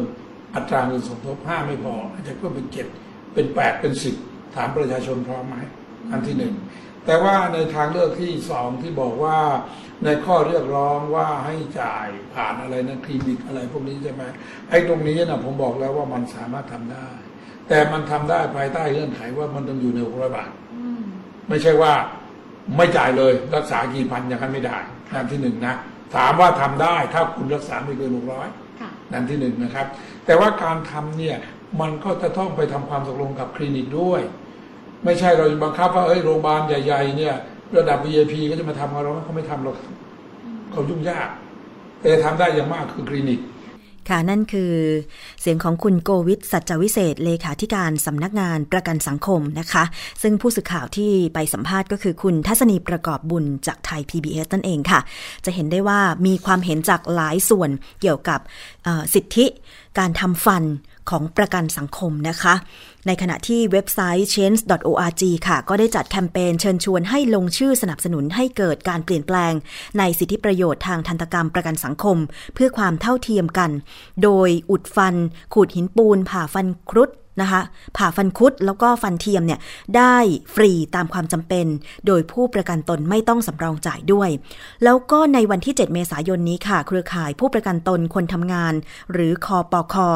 [0.54, 2.86] อัตราเงินสมทบห้าไม่พออาจจะเพิ่มเป็นเจ็ด
[3.34, 4.16] เป็นแปดเป็นสิบ
[4.54, 5.56] ถามประชาชนพร้อมไหม
[6.10, 6.54] อันที่หนึ่ง
[7.06, 9.38] แต่ว่าในทางเลือกที่สองที่บอกว่า
[10.04, 14.22] ในข้อเรียกร้องว่าให้จ่ายผ่านอะไรนะคลินิกอะไรพวกนี้ใช่ไหม
[14.70, 17.08] ไอ้ตรงนี้นะผมบอกแล้วว่ามันสามารถทำได้
[17.68, 21.02] แต่มันทำได้ภายใต้เงื่อนไขว่ามันต้องอยู่ในหกร้อยบาทอืม
[21.48, 21.92] ไม่ใช่ว่า
[22.76, 24.78] ไม่จ่ายเลยรักษากี่พันอย่างนั้นไม่ได้
[25.14, 25.74] นั่นที่หนึ่งนะ
[26.14, 28.48] ถามว่าทำได้ถ้าคุณรักษาไม่เกินหกร้อย
[28.80, 29.86] ค่ะนั่นที่หนึ่งนะครับ
[30.26, 31.36] แต่ว่าการทำเนี่ย
[31.80, 34.20] มันก็จะต้องไปทำความตกลงกับคลินิกด้วย
[35.04, 37.34] ไม่ใช่เราบังคับว่าเอ้ยโรงพยาบาลใหญ่ ๆ เนี่ย
[37.76, 39.76] ระดับ VIP ก็จะมาทำกับเราเขาไม่ทำหรอก
[40.70, 41.28] เขายุ่งยาก
[42.00, 43.40] แต่ทำได้อย่างมากคือคลินิก
[44.08, 44.72] ค่ะนั่นคือ
[45.40, 49.84] เสียงของคุณโกวิทสัจวิเศษเลขาธิการสำนักงานประกันสังคมนะคะ
[50.22, 55.00] ซึ่งผู้สื่อข่าวที่ไปสัมภาษณ์ก็คือคุณทัศนีประกอบบุญจากไทย PBS นั่นเองค่ะ
[55.44, 57.70] จะเห็นได้ว่ามีความเห็นจากหลายส่วน
[58.00, 58.40] เกี่ยวกับ
[59.14, 59.46] สิทธิ
[59.98, 60.64] การทำฟัน
[61.10, 62.54] ของประกันสังคมนะคะ
[63.06, 69.52] ในขณะที่เว็บไซต์ change.org ค่ะ ก็ได้จัดแคมเปญเชิญชวนให้ลงชื่อสนับสนุนให้เกิดการเปลี่ยนแปลง
[69.98, 72.16] ในสิทธิประโยชน์ทางทันตกรรมประกันสังคม
[72.54, 73.70] เพื่อความเท่าเทียมกัน
[74.22, 75.14] โดยอุดฟัน
[75.54, 77.60] ขูดหินปูน ผ่าฟันครุฑ นะคะ
[77.96, 79.60] ผ่าฟันคุดแล้วก็ฟันเทียมเนี่ย
[79.96, 80.16] ได้
[80.54, 81.66] ฟรีตามความจำเป็น
[82.06, 84.30] โดยผู้ประกันตนไม่ต้องสำรองจ่ายด้วย
[84.84, 88.74] แล้วก็ในวันที่ 7 เมษายนนี้ค่ะ เครือข่ายผู้ประกันตนคนทำงาน
[89.12, 90.08] หรือคอปคอ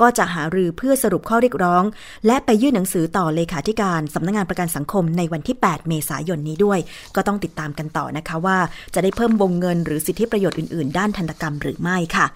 [0.00, 1.84] ก็จะหารือเพื่อสรุปข้อเรียกร้อง
[2.26, 6.78] และไปยื่นหนังสือต่อเลขาธิการสำนักงานประกันสังคมในวันที่ 8 เมษายนนี้ด้วย
[7.14, 8.58] ก็ต้องติดตามกันต่อนะคะว่า
[8.94, 12.26] จะได้เพิ่มวงเงิน หรือสิทธิประโยชน์อื่น ๆ ด้านทันตกรรมหรือไม่ค่ะ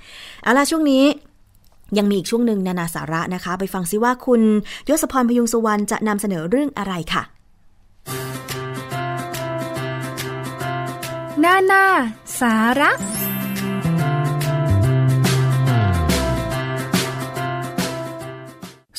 [0.43, 1.05] เอาล่ะช่วงนี้
[1.99, 4.43] ยังมีอีกช่วงหนึ่งนานาสาระนะคะ ไปฟังซิว่าคุณ
[4.89, 7.23] ยศพรพยุงสุวรรณจะนำเสนอเรื่องอะไรค่ะ
[11.45, 11.85] นานา
[12.41, 12.91] สาระ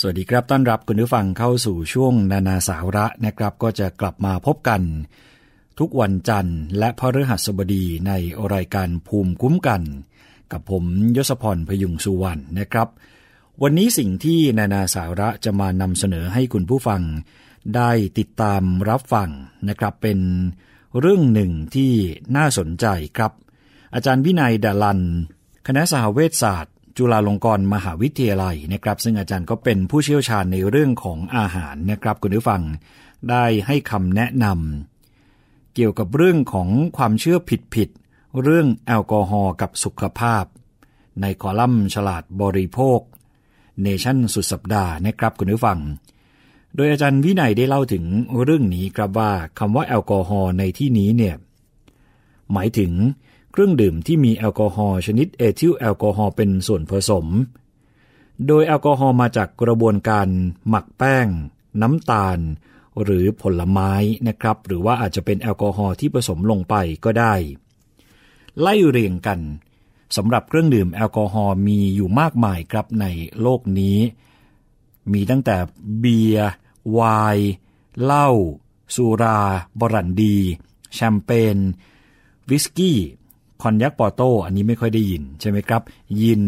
[0.01, 4.81] สวัสดีครับ ต้อนรับคุณผู้ฟังเข้าสู่ช่วงนานาสาระนะครับ ก็จะกลับมาพบกัน
[5.79, 8.11] ทุกวันจันทร์และพฤหัสบดีใน
[8.53, 9.81] รายการภูมิคุ้มกัน
[10.51, 10.83] กับผม
[11.17, 12.87] ยศพรพยุงสุวรรณนะครับ
[13.61, 17.01] วันนี้สิ่งที่นานาสาระจะมานำเสนอให้คุณผู้ฟัง
[17.75, 19.29] ได้ติดตามรับฟัง
[19.69, 20.19] นะครับเป็น
[20.99, 21.91] เรื่องหนึ่งที่
[22.35, 22.85] น่าสนใจ
[23.17, 23.31] ครับ
[23.93, 25.01] อาจารย์วินัยดาลัน
[25.67, 32.61] คณะสหเวชศาสตร์ จุฬาลงกรณ์มหาวิทยาลัยนะครับ ซึ่งอาจารย์ก็เป็นผู้เชี่ยวชาญในเรื่องของอาหารนะครับคุณผู้ฟัง
[33.29, 37.37] ได้ให้คำแนะนำเกี่ยวกับเรื่องของความเชื่อ
[37.75, 38.06] ผิดๆ
[38.41, 40.45] เรื่องแอลกอฮอล์กับสุขภาพ
[41.21, 42.99] ในคอลัมน์ฉลาดบริโภค
[43.81, 45.79] เนชั่นสุดสัปดาห์นะครับคุณผู้ฟัง
[46.75, 48.05] โดยอาจารย์วินัยได้เล่าถึง
[48.43, 51.35] เรื่องนี้ครับว่าคำว่าแอลกอฮอล์ในที่นี้เนี่ย
[52.53, 52.91] หมายถึง
[53.51, 57.25] เครื่องดื่มที่มีแอลกอฮอล์ชนิดเอทิลแอลกอฮอล์เป็นส่วนผสม
[58.47, 60.27] โดยแอลกอฮอล์มาจากกระบวนการ
[60.69, 61.27] หมักแป้ง
[61.81, 62.39] น้ำตาล
[63.03, 63.91] หรือผลไม้
[64.27, 66.75] นะครับ หรือว่าอาจจะเป็นแอลกอฮอล์ที่ผสมลงไป
[67.05, 67.35] ก็ได้
[68.61, 69.39] ไล่เรียงกัน
[70.15, 73.05] สำหรับเครื่องดื่มแอลกอฮอล์มีอยู่มากมายครับใน
[73.41, 73.97] โลกนี้
[75.13, 75.57] มีตั้งแต่
[75.99, 76.49] เบียร์
[76.91, 77.01] ไว
[77.35, 77.51] น์
[78.03, 78.29] เหล้า
[78.95, 79.39] สุรา
[79.79, 80.37] บรันดี
[80.93, 81.57] แชมเปญ
[82.49, 82.99] วิสกี้
[83.61, 85.81] คอนยักปอโตอันนี้ไม่ค่อยได้ยินใช่ไหมครับ
[86.21, 86.41] ยิน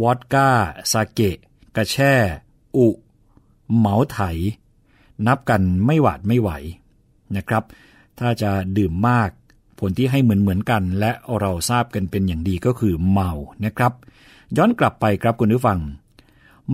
[0.00, 0.48] วอดก้า
[0.92, 1.36] ซาเกะ
[1.76, 2.14] กระแช่
[2.76, 2.88] อุ
[3.76, 4.18] เหมาไถ
[5.26, 6.50] นับกันไม่หวาดไม่ไหว
[7.36, 7.64] นะครับ
[8.18, 9.30] ถ้าจะดื่มมาก
[9.80, 11.10] ผลที่ให้เหมือนเหมือนกัน และ
[11.40, 13.30] เราทราบกันเป็นอย่างดีก็คือเมา
[13.64, 13.92] นะครับ
[14.56, 15.78] ย้อนกลับไปครับคุณผู้ฟัง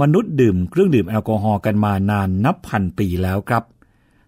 [0.00, 3.64] มนุษย์ดื่มเครื่องดื่มแอลกอฮอล์กันมานานนับพันปีแล้วครับ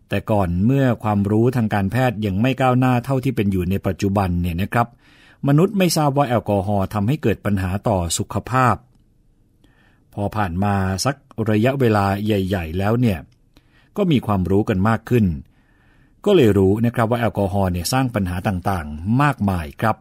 [0.08, 4.88] แต่ก่อนเมื่อความรู้ทางการแพทย์ยังไม่ก้าวหน้าเท่าที่เป็นอยู่ในปัจจุบันเนี่ยนะครับ
[5.48, 8.76] มนุษย์ไม่ทราบว่าแอลกอฮอล์ทำให้เกิดปัญหาต่อสุขภาพ
[10.14, 10.74] พอผ่านมา
[11.04, 11.16] สัก
[11.50, 13.18] ระยะเวลาใหญ่ ๆ แล้วเนี่ย
[13.96, 15.24] ก็มีความรู้กันมากขึ้น
[16.28, 19.96] ก็เลยรู้นะครับว่าแอลกอฮอล์เนี่ยสร้างปัญหาต่างๆ มากมายครับ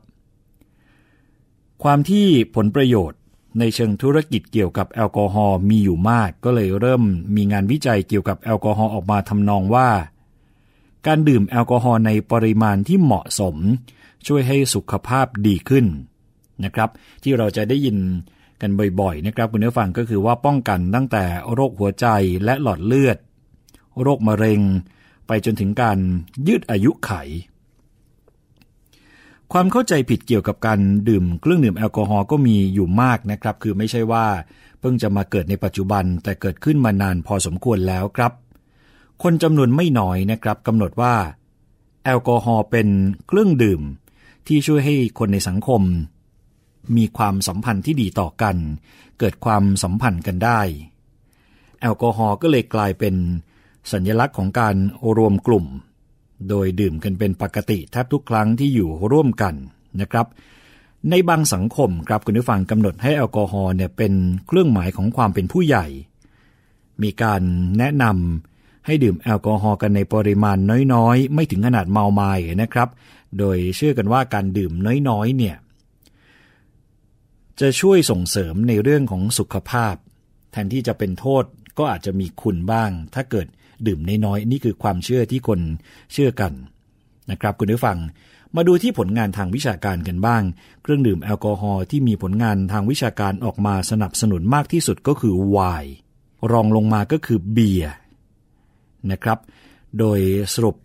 [1.84, 3.20] ความที่ผลประโยชน์
[3.60, 7.04] ในเชิงธุรกิจเกี่ยวกับแอลกอฮอล์มีอยู่มาก ก็เลยเริ่ม
[7.36, 9.90] มีงานวิจัยเกี่ยวกับแอลกอฮอล์ออกมาทำนองว่า
[11.08, 13.56] การดื่มแอลกอฮอล์ในปริมาณที่เหมาะสม
[14.28, 15.86] ช่วยให้สุขภาพดีขึ้น
[16.64, 16.90] นะครับ
[17.24, 17.98] ที่เราจะได้ยิน
[18.62, 21.24] กันบ่อยๆนะครับคุณผู้ฟังก็คือว่าป้องกันตั้งแต่
[21.54, 22.08] โรคหัวใจ
[22.46, 23.18] และหลอดเลือด
[24.02, 24.62] โรคมะเร็ง
[25.28, 25.98] ไปจนถึงการ
[26.48, 27.12] ยืดอายุไข
[29.54, 34.26] ความเข้าใจผิดเกี่ยวกับการดื่มเครื่องดื่มแอลกอฮอล์ก็มีอยู่มากนะครับ คือไม่ใช่ว่า
[34.80, 38.34] เพิ่งจะมาเกิดในปัจจุบันแต่เกิดขึ้นมานานพอสมควรแล้วครับ
[39.24, 41.16] คนจำนวนไม่น้อยนะครับกำหนดว่า
[42.04, 42.88] แอลกอฮอล์เป็น
[43.28, 43.82] เครื่องดื่ม
[44.48, 45.82] ที่ช่วยให้คนในสังคม
[46.98, 48.56] มีความสัมพันธ์ที่ดีต่อกัน
[49.20, 50.62] เกิดความสัมพันธ์กันได้
[51.82, 53.16] แอลกอฮอล์ก็เลยกลายเป็น
[53.92, 54.76] สัญลักษณ์ของการ
[55.18, 55.66] รวมกลุ่ม
[56.50, 59.56] โดยดื่มกันเป็นปกติแทบทุกครั้งที่อยู่ร่วมกัน
[60.02, 60.28] นะครับ
[61.10, 64.14] ในบางสังคมครับคุณผู้ฟังกำหนดให้แอลกอฮอล์เนี่ยเป็น
[64.48, 65.86] เครื่องหมายของความเป็นผู้ใหญ่
[67.04, 67.42] มีการ
[67.78, 70.58] แนะนำให้ดื่มแอลกอฮอล์กันในปริมาณ
[70.94, 72.90] น้อยๆ ไม่ถึงขนาดเมาไม้นะครับ
[73.40, 74.72] โดยเชื่อกันว่าการดื่ม
[75.10, 75.56] น้อยๆเนี่ย
[77.60, 79.96] จะช่วยส่งเสริมในเรื่องของสุขภาพ
[80.52, 81.44] แทนที่จะเป็นโทษ
[81.78, 83.48] ก็อาจจะมีคุณบ้าง ถ้าเกิด
[83.88, 85.60] ดื่มน้อยๆนี่คือความเชื่อที่คน
[86.14, 86.54] เชื่อกัน
[87.32, 87.98] นะครับคุณผู้ฟัง
[88.56, 90.44] มาดูที่ผลงานทางวิชาการกันบ้าง
[90.82, 95.94] เครื่องดื่มแอลกอฮอล์ที่มีผลงานทางวิชาการออกมาสนับสนุนมากที่สุดก็คือไวน์
[96.52, 97.94] รองลงมาก็คือเบียร์
[99.12, 99.40] นะครับ
[100.00, 100.20] โดย
[100.54, 100.76] สรุป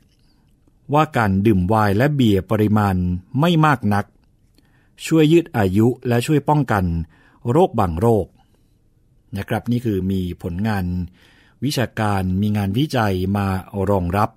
[0.95, 2.95] ว่าการดื่มไวน์และเบียร์ปริมาณ
[3.41, 4.05] ไม่มากนัก
[5.07, 6.85] ช่วยยืดอายุและช่วยป้องกัน
[7.51, 8.27] โรคบางโรค
[9.39, 10.85] นะครับนี่คือมีผลงาน
[11.65, 13.47] วิชาการมีงานวิจัยมา
[13.91, 14.31] รองรับ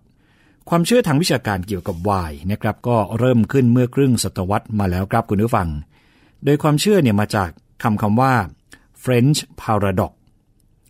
[0.70, 5.70] ความเชื่อทางวิชาการเกี่ยวกับวน์นะครับก็เริ่มขึ้นเมื่อครึ่งศตวรรษมาแล้วครับคุณผู้ฟัง
[6.46, 7.50] โดยความเชื่อเนี่ยมาจาก
[7.84, 8.34] คำคำว่า
[9.04, 10.14] French paradox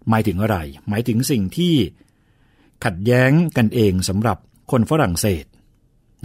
[0.10, 0.58] หมายถึงอะไร
[0.90, 1.74] หมายถึงสิ่งที่
[2.86, 4.38] ขัดแย้งกันเองสำหรับ
[4.72, 5.46] คนฝรั่งเศส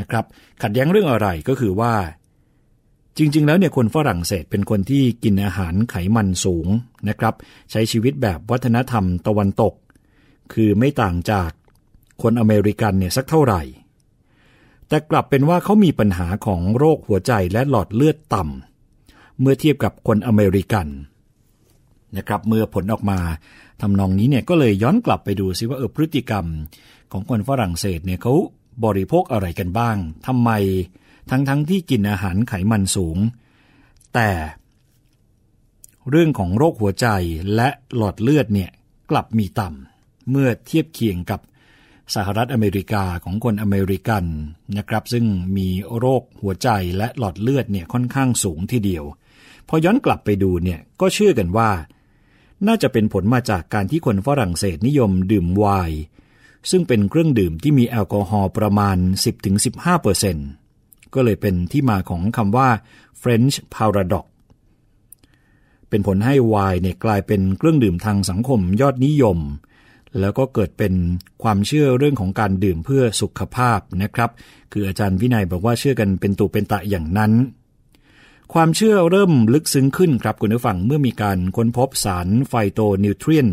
[0.01, 0.25] นะครับ
[0.63, 1.95] ขัดแย้งเรื่องอะไรก็คือว่า
[3.19, 6.67] จริง ๆ แล้วเนี่ยคนฝรั่งเศสเป็นคนที่กินอาหารไขมันสูง
[7.09, 7.35] นะครับ
[7.71, 9.75] ใช้ชีวิตแบบวัฒนธรรมตะวันตก
[10.53, 11.51] คือไม่ต่างจาก
[12.23, 13.63] คนอเมริกันเนี่ยสักเท่าไหร่
[14.89, 20.87] แต่กลับเป็นว่าเขามีปัญหาของโรคหัวใจและหลอดเลือดต่ำเมื่อเทียบกับคนอเมริกัน
[22.17, 23.19] นะครับเมื่อผลออกมา
[23.81, 26.47] ทำนองนี้เนี่ยก็เลยย้อนกลับไปดูซิว่าเออพฤติกรรม
[27.13, 28.35] ของคนฝรั่งเศสเนี่ยเขา
[28.85, 29.97] บริโภคอะไรกันบ้าง
[30.27, 30.51] ทำไม
[31.31, 33.19] ทั้งๆทที่กินอาหารไขมันสูง
[34.15, 34.31] แต่
[36.11, 37.07] เรื่องของโรคหัวใจ
[37.57, 38.71] และหลอดเลือดเนี่ย
[39.11, 39.90] กลับมีต่ำ
[40.31, 41.41] เมื่อเทียบเคียงกับ
[42.15, 44.25] สหรัฐอเมริกาของคนอเมริกัน
[44.79, 45.25] นะครับ ซึ่ง
[45.57, 45.69] มี
[45.99, 49.05] โรคหัวใจและหลอดเลือดเนี่ยค่อนข้างสูงทีเดียว
[49.69, 51.71] พอย้อนกลับไปดูเนี่ยก็เชื่อกันว่า
[52.67, 55.99] น่าจะเป็นผลมาจากการที่คนฝรั่งเศสนิยมดื่มไวน์
[56.71, 58.97] ซึ่งเป็นเครื่องดื่มที่มีแอลกอฮอล์ประมาณ
[59.87, 62.69] 10-15%ก็เลยเป็นที่มาของคำว่า
[63.21, 64.27] French paradox
[65.89, 69.39] เป็นผลให้ไวน์เนี่ยกลายเป็นเครื่องดื่มทางสังคมยอดนิยม
[70.21, 70.95] แล้วก็เกิดเป็น
[71.43, 74.31] ความเชื่อเรื่องของการดื่มเพื่อสุขภาพนะครับ
[74.73, 77.33] คืออาจารย์วินัยบอกว่าเชื่อกันเป็นตูเป็นตะอย่างนั้น
[78.53, 83.49] ความเชื่อเริ่มลึกซึ้งขึ้นครับคุณผู้ฟังเมื่อมีการค้นพบสารไฟโตนิวทรีน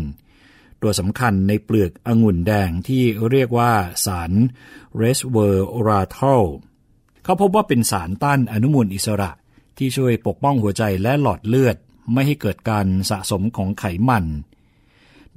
[0.82, 3.72] ตัวสำคัญในเปลือกองุ่นแดงที่เรียกว่า
[4.06, 4.32] สาร
[4.96, 6.44] เรสเวอร์ราทอล
[7.24, 9.30] เขาพบว่าเป็นสารต้านอนุมูลอิสระ
[9.78, 11.76] ที่ช่วยปกป้องหัวใจและหลอดเลือด
[12.12, 14.24] ไม่ให้เกิดการสะสมของไขมัน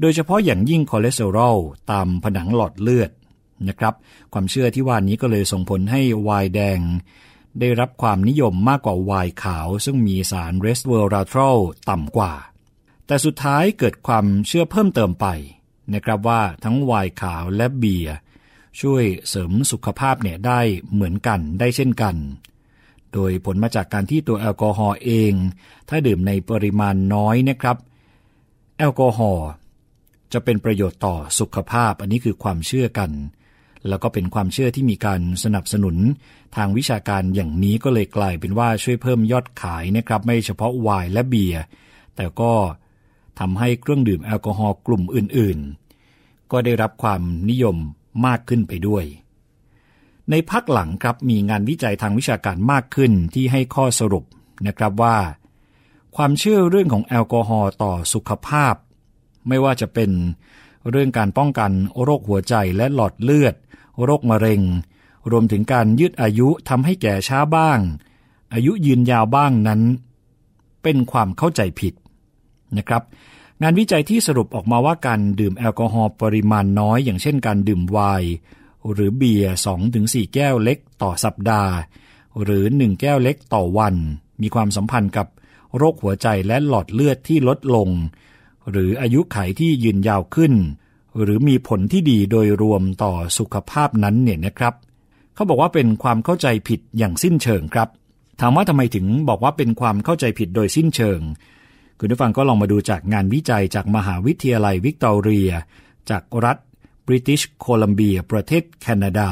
[0.02, 1.58] โดยเฉพาะอย่างยิ่งคอเลสเตอรอล
[1.92, 3.12] ตามผนังหลอดเลือด
[3.68, 3.94] นะครับ
[4.34, 6.80] ความเชื่อที่ว่านี้ก็เลยส่งผลให้ไวน์แดง
[7.60, 11.58] ได้รับความนิยมมากกว่าไวน์ขาว ซึ่งมีสารเรสเวอร์ราทอล
[11.90, 12.34] ต่ำกว่า
[13.06, 15.28] แต่สุดท้ายเกิดความเชื่อเพิ่มเติมไป
[15.94, 18.16] นะครับว่าทั้งไวน์ขาวและเบียร์
[18.82, 20.60] ช่วยเสริมสุขภาพเนี่ยได้
[20.94, 22.16] เหมือนกันได้เช่นกัน
[23.14, 25.34] โดยผลมาจากการที่ตัวแอลกอฮอล์เอง
[25.90, 27.78] ถ้าดื่มในปริมาณน้อยนะครับ
[28.78, 29.48] แอลกอฮอล์
[30.34, 33.12] จะเป็นประโยชน์ต่อสุขภาพ อันนี้คือความเชื่อกัน
[33.88, 35.98] แล้วก็เป็นความเชื่อที่มีการสนับสนุน
[36.56, 41.62] ทางวิชาการอย่างนี้ก็เลยกลายเป็นว่าช่วยเพิ่มยอดขายนะครับ ไม่เฉพาะไวน์และเบียร์
[42.16, 42.54] แต่ก็
[43.40, 47.78] ทำให้เครื่องดื่มแอลกอฮอล์กลุ่มอื่นๆ ก็ได้รับความนิยม
[48.26, 49.06] มากขึ้นไปด้วย
[50.30, 54.26] ในพักหลังครับมีงานวิจัยทางวิชาการมากขึ้นที่ให้ข้อสรุป
[54.68, 55.18] นะครับว่า
[56.16, 58.76] ความเชื่อเรื่องของแอลกอฮอล์ต่อสุขภาพ
[59.48, 60.12] ไม่ว่าจะเป็น
[60.90, 61.72] เรื่องการป้องกัน
[62.04, 63.56] โรคหัวใจและหลอดเลือด
[64.04, 64.62] โรคมะเร็ง
[65.32, 67.80] รวมถึงการยืดอายุทำให้แก่ช้าบ้าง
[68.54, 69.82] อายุยืนยาวบ้างนั้น
[70.84, 71.94] เป็นความเข้าใจผิด
[72.78, 73.04] นะครับ
[73.62, 78.30] งานวิจัยที่สรุปออกมาว่าการดื่มแอลกอฮอล์ปริมาณน้อย อย่างเช่นการดื่มไวน์
[78.92, 79.56] หรือเบียร์
[79.94, 81.74] 2-4 แก้วเล็กต่อสัปดาห์
[82.44, 83.96] หรือ 1 แก้วเล็กต่อวัน
[84.42, 85.28] มีความสัมพันธ์กับ
[85.78, 87.90] โรคหัวใจและหลอดเลือดที่ลดลง
[88.70, 90.54] หรืออายุไขที่ยืนยาวขึ้น
[91.22, 94.74] หรือมีผลที่ดีโดยรวมต่อสุขภาพนั้นเนี่ยนะครับ
[95.36, 97.90] เขาบอกว่าเป็นความเข้าใจผิดอย่างสิ้นเชิงครับ
[98.40, 101.20] ถามว่าทำไมถึงบอกว่าเป็นความเข้าใจผิดโดยสิ้นเชิง
[102.00, 105.52] คุณผู้ฟังก็ลองมาดูจากงานวิจัยจากมหาวิทยาลัยวิกตอเรีย
[106.10, 106.58] จากรัฐ
[107.06, 109.30] บริติชโคลัมเบีย ประเทศแคนาดา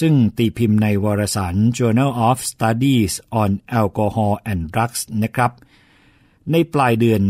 [0.00, 3.50] ซึ่งตีพิมพ์ในวารสาร Journal of Studies on
[3.80, 5.52] Alcohol and Drugs นะครับ
[6.52, 7.22] ในปลายเดือน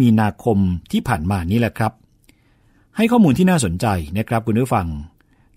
[0.00, 0.58] มีนาคม
[0.92, 1.92] ที่ผ่านมานี่แหละครับ
[2.96, 3.86] ให้ข้อมูลที่น่าสนใจ
[4.18, 4.86] นะครับคุณผู้ฟัง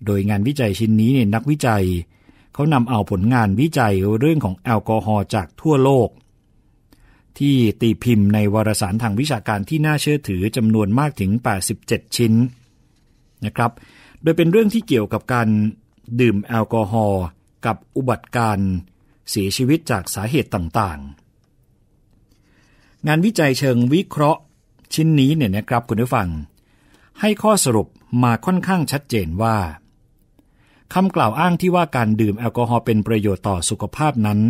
[0.06, 1.84] โดยงานวิจัยชิ้นนี้เนี่ยนักวิจัย
[2.54, 6.08] เขานำเอาผลงานวิจัยเรื่องของแอลกอฮอล์จากทั่วโลก
[7.38, 11.30] ที่ตีพิมพ์ในวารสารทางวิชาการที่น่าเชื่อถือจำนวนมากถึง
[11.74, 12.32] 87 ชิ้น
[13.44, 13.70] นะครับ
[14.22, 15.48] โดยเป็นเรื่องที่เกี่ยวกับการ
[16.20, 17.24] ดื่มแอลกอฮอล์
[17.66, 18.58] กับอุบัติการ
[19.30, 21.21] เสียชีวิตจากสาเหตุต่างๆ
[23.06, 24.40] งานวิจัยเชิงวิเคราะห์
[24.94, 26.28] ชิ้นนี้เนี่ยนะครับคุณผู้ฟัง
[27.20, 27.88] ให้ข้อสรุป
[28.22, 29.56] มาค่อนข้างชัดเจนว่า
[30.94, 34.40] คำกล่าวอ้างที่ว่าการดื่มแอลกอฮอล์เป็นประโยชน์ต่อสุขภาพนั้น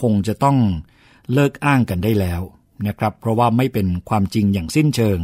[0.00, 0.58] คงจะต้อง
[1.32, 2.40] เลิกอ้างกันได้แล้ว
[2.86, 5.20] นะครับ เพราะว่าไม่เป็นความจริงอย่างสิ้นเชิง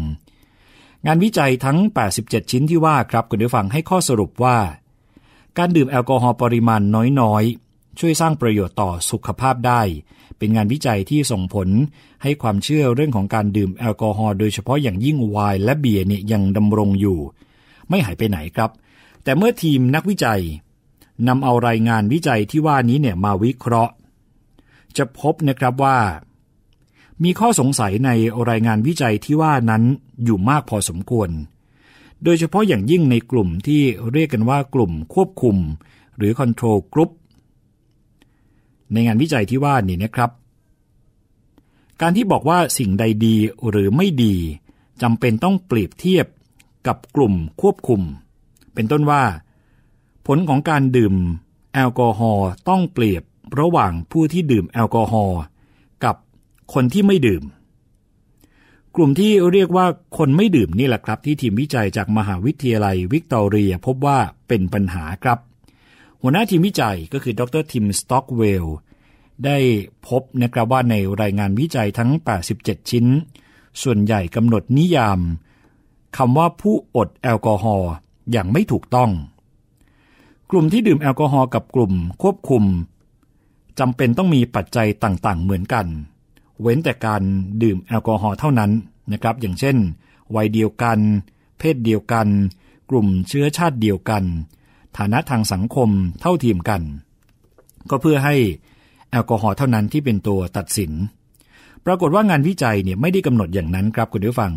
[1.06, 1.78] งานวิจัยทั้ง
[2.14, 4.58] 87 ชิ้นที่ว่าครับคุณผู้ฟังให้ข้อสรุปว่า
[5.58, 6.82] การดื่มแอลกอฮอล์ปริมาณ
[7.20, 9.82] น้อยๆ ช่วยสร้างประโยชน์ต่อสุขภาพได้
[10.40, 11.68] เป็นงานวิจัยที่ส่งผล
[12.22, 17.18] ให้ความเชื่อเรื่องของการดื่มแอลกอฮอล์โดยเฉพาะอย่างยิ่งไวน์และเบียร์เนี่ยยังดำรงอยู่
[17.88, 18.70] ไม่หายไปไหนครับ
[19.24, 20.42] แต่เมื่อทีมนักวิจัย
[21.28, 23.94] นำเอารายงานวิจัยที่ว่านี้เนี่ยมาวิเคราะห์
[24.96, 25.98] จะพบนะครับว่า
[27.24, 28.10] มีข้อสงสัยใน
[28.50, 29.82] รายงานวิจัยที่ว่านั้น
[30.24, 31.30] อยู่มากพอสมควร
[32.24, 33.82] โดยเฉพาะอย่างยิ่งในกลุ่มที่
[34.12, 35.56] เรียกกันว่ากลุ่มควบคุม
[36.16, 37.10] หรือ control group
[38.92, 40.30] ในงานวิจัยที่ว่านี่นะครับ
[42.00, 43.36] การที่บอกว่าสิ่งใดดี
[43.68, 44.34] หรือไม่ดี
[45.02, 46.26] จำเป็นต้องเปรียบเทียบ
[46.86, 48.00] กับกลุ่มควบคุม
[48.74, 49.22] เป็นต้นว่า
[50.26, 51.14] ผลของการดื่ม
[51.74, 53.22] แอลกอฮอล์ต้องเปรียบ
[53.60, 55.40] ระหว่างผู้ที่ดื่มแอลกอฮอล์
[56.04, 56.16] กับ
[56.74, 57.42] คนที่ไม่ดื่ม
[58.96, 59.86] กลุ่มที่เรียกว่า
[60.18, 64.18] คนไม่ดื่มนี่แหละครับ ที่ทีมวิจัยจากมหาวิทยาลัยวิกตอเรียพบว่า
[64.48, 65.38] เป็นปัญหาครับ
[66.22, 68.66] หัวหน้าทีมวิจัยก็คือดรทิมสต็อกเวล
[69.44, 69.58] ได้
[70.06, 72.10] พบนะครับว่าในรายงานวิจัยทั้ง
[72.50, 73.06] 87 ชิ้น
[73.82, 75.20] ส่วนใหญ่กำหนดนิยาม
[76.16, 77.92] คำว่าผู้อดแอลกอฮอล์
[78.32, 79.10] อย่างไม่ถูกต้อง
[80.50, 81.92] กลุ่มที่ดื่มแอลกอฮอล์กับกลุ่ม
[82.22, 82.64] ควบคุม
[83.78, 85.86] จำเป็นต้องมีปัจจัยต่างๆ เหมือนกัน
[86.60, 87.22] เว้นแต่การ
[87.62, 88.70] ดื่มแอลกอฮอล์เท่านั้น
[89.12, 89.76] นะครับ อย่างเช่น
[90.34, 90.98] วัยเดียวกัน
[91.58, 92.26] เพศเดียวกัน
[92.90, 94.24] กลุ่มเชื้อชาติเดียวกัน
[94.98, 96.82] ฐานะทางสังคมเท่าเทียมกัน
[97.90, 98.34] ก็เพื่อให้
[99.10, 100.92] แอลกอฮอล์เท่านั้นที่เป็นตัวตัดสิน
[101.86, 104.52] ปรากฏว่างานวิจัยเนี่ยไม่ได้กำหนดอย่างนั้นครับคุณผู้ฟัง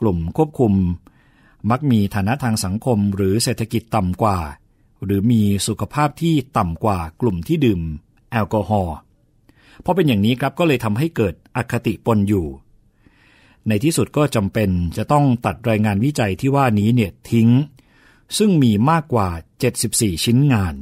[0.00, 0.72] กลุ่มควบคุม
[1.70, 4.38] มักมีฐานะทางสังคมหรือเศรษฐกิจต่ำกว่า
[5.04, 7.80] หรือมีสุขภาพที่ต่ำกว่ากลุ่มที่ดื่ม
[8.32, 8.96] แอลกอฮอล์
[9.82, 12.46] เพราะเป็นอย่างนี้ครับก็เลยทำให้เกิดอคติปนอยู่
[13.68, 17.48] ในที่สุดก็จำเป็นจะต้องตัดรายงานวิจัยที่ว่านี้เนี่ยทิ้ง
[18.38, 19.28] ซึ่งมีมากกว่า
[19.76, 20.74] 74 ชิ้นงาน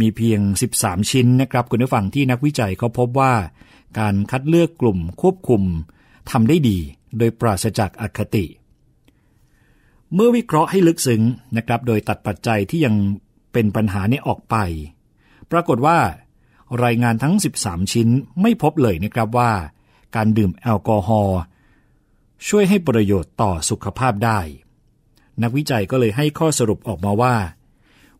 [0.00, 0.40] มีเพียง
[0.76, 3.34] 13 ชิ้นนะครับคุณผู้ฟังที่นักวิจัยเขาพบว่า
[3.98, 5.62] การคัดเลือกกลุ่มควบคุม
[6.30, 6.78] ทำได้ดี
[7.18, 8.46] โดยปราศจากอคติ
[10.14, 11.22] เมื่อวิเคราะห์ให้ลึกซึ้ง
[11.56, 12.94] นะครับ โดยตัดปัจจัยที่ยัง
[13.52, 14.56] เป็นปัญหานี้ออกไป
[15.50, 15.98] ปรากฏว่า
[16.84, 18.08] รายงานทั้ง 13 ชิ้น
[18.40, 19.52] ไม่พบเลยนะครับว่า
[20.16, 21.38] การดื่มแอลกอฮอล์
[22.48, 24.40] ช่วยให้ประโยชน์ต่อสุขภาพได้
[25.42, 27.34] นักวิจัยก็เลยให้ข้อสรุปออกมาว่า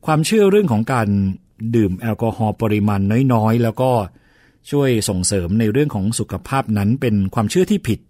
[0.06, 1.08] ความเชื่อเรื่องของการ
[1.76, 3.00] ดื่มแอลกอฮอล์ปริมาณ
[3.32, 3.92] น้อยๆ แล้วก็
[4.70, 8.00] ช่วยส่งเสริมในเรื่องของสุขภาพนั้นเป็นความเชื่อที่ผิด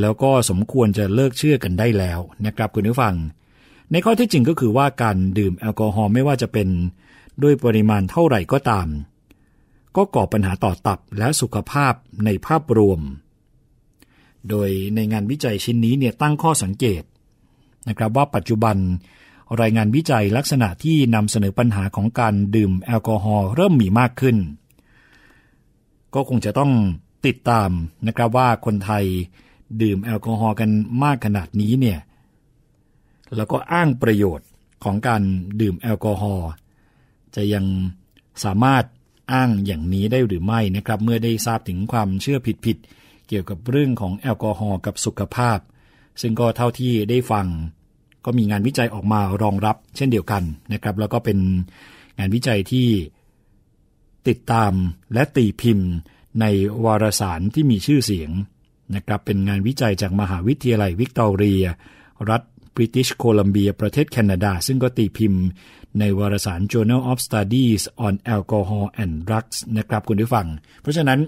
[0.00, 3.14] แล้วก็สมควรจะเลิกเชื่อกันได้แล้วนะครับคุณผู้ฟัง
[3.90, 6.68] ในข้อที่จริงก็คือว่าการดื่มแอลกอฮอล์ไม่ว่าจะเป็น
[7.42, 8.88] ด้วยปริมาณเท่าไหร่ก็ตาม
[9.96, 11.94] ก็ก่อปัญหาต่อตับและสุขภาพ
[12.24, 13.00] ในภาพรวม
[14.48, 17.02] โดยในงานวิจัยชิ้นนี้เนี่ยตั้งข้อสังเกต
[17.88, 18.76] นะครับว่าปัจจุบัน
[19.60, 24.36] รายงานวิจัยลักษณะที่นำเสนอปัญหาของการดื่มแอลกอฮอล์เริ่มมีมากขึ้น
[26.14, 26.72] ก็คงจะต้อง
[27.26, 27.70] ติดตาม
[28.06, 29.04] นะครับว่าคนไทย
[29.82, 30.70] ดื่มแอลกอฮอล์กัน
[31.02, 31.98] มากขนาดนี้เนี่ย
[33.36, 34.48] แล้วก็อ้างประโยชน์
[34.84, 35.22] ของการ
[35.60, 36.50] ดื่มแอลกอฮอล์
[37.36, 37.64] จะยัง
[38.44, 38.84] สามารถ
[39.32, 45.58] อ้างอย่างนี้ได้หรือไม่นะครับ เมื่อได้ทราบถึงความเชื่อผิดๆเกี่ยวกับเรื่องของแอลกอฮอล์กับสุขภาพ
[46.20, 47.46] ซึ่งก็เท่าที่ได้ฟัง
[48.24, 50.42] ก็มีงานวิจัยออกมารองรับ เช่นเดียวกัน
[50.72, 51.38] นะครับ แล้วก็เป็น
[52.18, 52.88] งานวิจัยที่
[54.28, 54.72] ติดตาม
[55.12, 55.88] และตีพิมพ์
[56.40, 56.44] ใน
[56.84, 58.30] วารสารที่มีชื่อเสียง
[58.94, 61.64] นะครับเป็นงานวิจัยจากมหาวิทยาลัยวิกตอเรีย
[62.30, 62.42] รัฐ
[62.74, 65.42] บริติชโคลัมเบีย ประเทศแคนาดา ซึ่งก็ตีพิมพ์
[65.98, 70.46] ในวารสาร Journal of Studies on Alcohol and Drugs นะครับคุณผู้ฟัง
[70.80, 71.20] เพราะฉะนั้น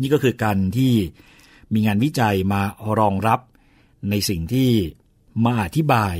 [0.00, 0.92] นี่ก็คือการที่
[1.74, 2.62] มีงานวิจัยมา
[3.00, 3.40] รองรับ
[4.10, 4.70] ในสิ่งที่
[5.44, 6.16] มาอธิบาย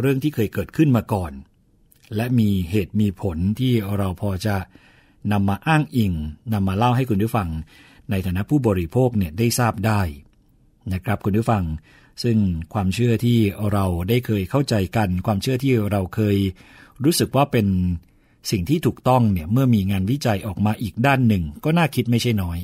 [0.00, 1.32] เรื่องที่เคยเกิดขึ้นมาก่อน
[2.16, 4.56] และมีเหตุมีผลที่เราพอจะ
[5.32, 6.12] นำมาอ้างอิง
[6.52, 7.48] นำมาเล่าให้คุณผู้ฟัง
[8.10, 10.02] ในฐานะผู้บริโภคเนี่ยได้ทราบได้
[10.92, 11.64] นะครับคุณผู้ฟัง
[12.22, 12.38] ซึ่ง
[12.72, 13.38] ความเชื่อที่
[13.72, 16.36] เราได้เคยเข้าใจกัน ความเชื่อที่เราเคย
[17.04, 17.66] รู้สึกว่าเป็น
[18.50, 22.58] สิ่งที่ถูกต้องเนี่ยเมื่อมีงานวิจัยออกมาอีกด้านหนึ่ง ก็น่าคิดไม่ใช่น้อย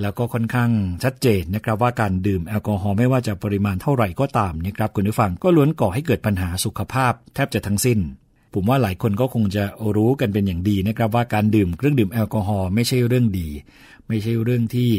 [0.00, 0.70] แล้วก็ค่อนข้าง
[1.04, 7.98] ชัดเจนนะครับว่าการดื่มแอลกอฮอล์ไม่ว่าจะปริมาณเท่าไหร่ก็ตามนะครับคุณผู้ฟังก็ล้วนก่อให้เกิดปัญหาสุขภาพแทบจะทั้งสิ้น
[8.54, 9.64] ผมว่าหลายคนก็คงจะ
[9.96, 13.48] รู้กันเป็นอย่างดีนะครับว่าการดื่มเครื่องดื่มแอลกอฮอล์ไม่ใช่เรื่องดี
[14.08, 14.90] ไม่ใช่เรื่องที่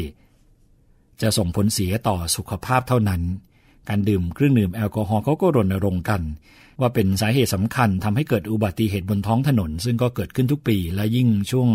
[1.22, 3.22] จะส่งผลเสียต่อสุขภาพเท่านั้น
[3.88, 6.22] การดื่มเครื่องดื่มแอลกอฮอล์เขาก็รณรงค์กัน
[6.80, 11.68] ว่าเป็นสาเหตุสำคัญทำให้เกิดอุบัติเหตุบนท้องถนน ซึ่งก็เกิดขึ้นทุกปี และยิ่งช่วง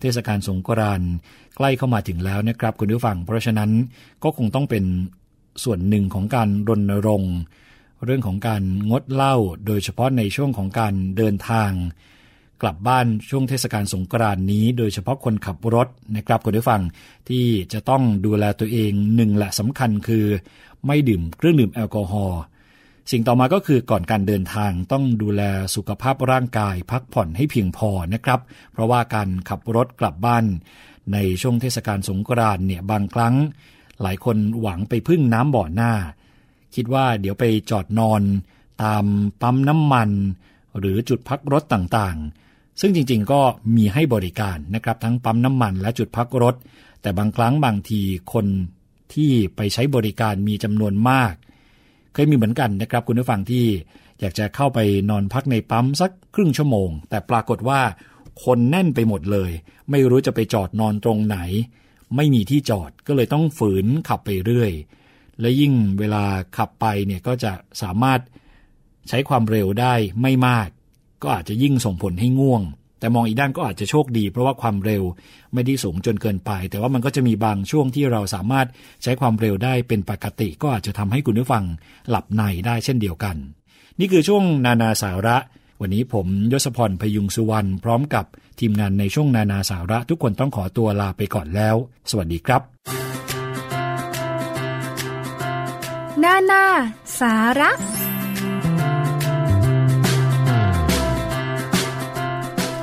[0.00, 1.10] เทศกาลสงกรานต์
[1.56, 3.70] ใกล้เข้ามาถึงแล้วนะครับ คุณผู้ฟัง เพราะฉะนั้น
[4.22, 4.84] ก็คงต้องเป็น
[5.64, 7.34] ส่วนหนึ่งของการรณรงค์
[8.04, 9.36] เรื่องของการงดเหล้า
[9.66, 11.70] โดยเฉพาะในช่วงของการเดินทาง
[12.62, 16.82] กลับบ้านช่วงเทศกาลสงกรานต์นี้ โดยเฉพาะคนขับรถนะครับคุณผู้ฟัง
[17.28, 20.24] ที่จะต้องดูแลตัวเองหนึ่งและสำคัญคือ
[20.86, 22.40] ไม่ดื่มเครื่องดื่มแอลกอฮอล์
[23.10, 25.42] สิ่งต่อมาก็คือก่อนการเดินทางต้องดูแล
[25.74, 28.40] สุขภาพร่างกาย พักผ่อนให้เพียงพอนะครับ
[28.72, 30.44] เพราะว่าการขับรถกลับบ้าน
[31.12, 33.34] ในช่วงเทศกาลสงกรานต์เนี่ยบางครั้ง
[34.02, 35.92] หลายคนหวังไปพึ่งน้ำบ่อหน้า
[36.74, 38.22] คิดว่าเดี๋ยวไปจอดนอน
[38.82, 39.04] ตาม
[39.42, 40.10] ปั๊มน้ำมัน
[40.78, 43.40] หรือจุดพักรถต่างๆ ซึ่งจริงๆก็
[43.76, 46.54] มีให้บริการนะครับทั้งปั๊มน้ำมันและจุดพักรถ
[47.02, 48.00] แต่บางครั้งบางที
[48.32, 48.46] คน
[49.14, 51.34] ที่ไปใช้บริการมีจำนวนมาก
[52.16, 53.64] เคยมีเหมือนกันนะครับ คุณผู้ฟังที่
[54.20, 54.78] อยากจะเข้าไป
[55.10, 57.80] นอนพักในปั๊มสักครึ่งชั่วโมง แต่ปรากฏว่า
[58.44, 59.50] คนแน่นไปหมดเลย
[59.90, 61.38] ไม่รู้จะไปจอดนอนตรงไหน
[62.16, 64.72] ไม่มีที่จอดก็เลยต้องฝืนขับไปเรื่อย
[65.40, 66.24] และยิ่งเวลา
[66.56, 67.52] ขับไปเนี่ยก็จะ
[67.82, 68.20] สามารถ
[69.08, 70.68] ใช้ความเร็วได้ไม่มาก
[71.22, 72.62] ก็อาจจะยิ่งส่งผลให้ง่วง
[72.98, 75.02] แต่มองอีกด้านก็อาจจะโชคดี เพราะว่าความเร็ว
[75.54, 78.66] ไม่ได้สูงจนเกินไป แต่ว่ามันก็จะมีบางช่วงที่เราสามารถ
[79.02, 81.64] ใช้ความเร็วได้เป็นปกติ ก็อาจจะทำให้คุณผู้ฟัง
[82.08, 83.36] หลับในได้เช่นเดียวกัน
[83.98, 85.36] นี่คือช่วงนานาสาระ
[85.80, 88.24] วันนี้ผมยศพรพยุงสุวรรณพร้อมกับ
[88.60, 91.76] ทีมงานในช่วงนานาสาระ ทุกคนต้องขอตัวลาไปก่อนแล้ว
[92.10, 92.62] สวัสดีครับ
[96.24, 96.64] นานา
[97.20, 97.70] สาระ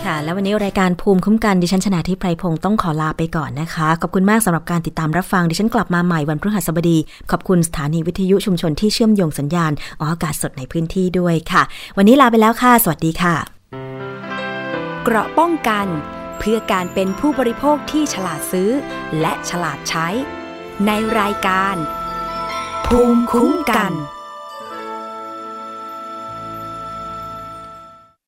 [0.06, 6.98] ค่ะ แล้ววันนี้รายการภูมิคุ้มกันดิฉันชนะทิพไพรพงศ์ต้องขอลาไปก่อนนะคะ ขอบคุณมากสำหรับการติดตามรับฟังดิฉันกลับมาใหม่วันพฤหัสบดี
[7.32, 11.64] ขอบคุณสถานีวิทยุชุมชนที่เชื่อมโยงสัญญาณออกอากาศสดในพื้นที่ด้วยค่ะ
[11.98, 13.36] วันนี้ลาไปแล้วค่ะ สวัสดีค่ะ
[15.04, 15.88] เกราะป้องกัน
[16.40, 18.70] เพื่อการเป็นผู้บริโภคที่ฉลาดซื้อ
[19.20, 20.08] และฉลาดใช้
[20.86, 21.76] ในรายการ
[22.86, 23.94] ภูมิคุ้มกัน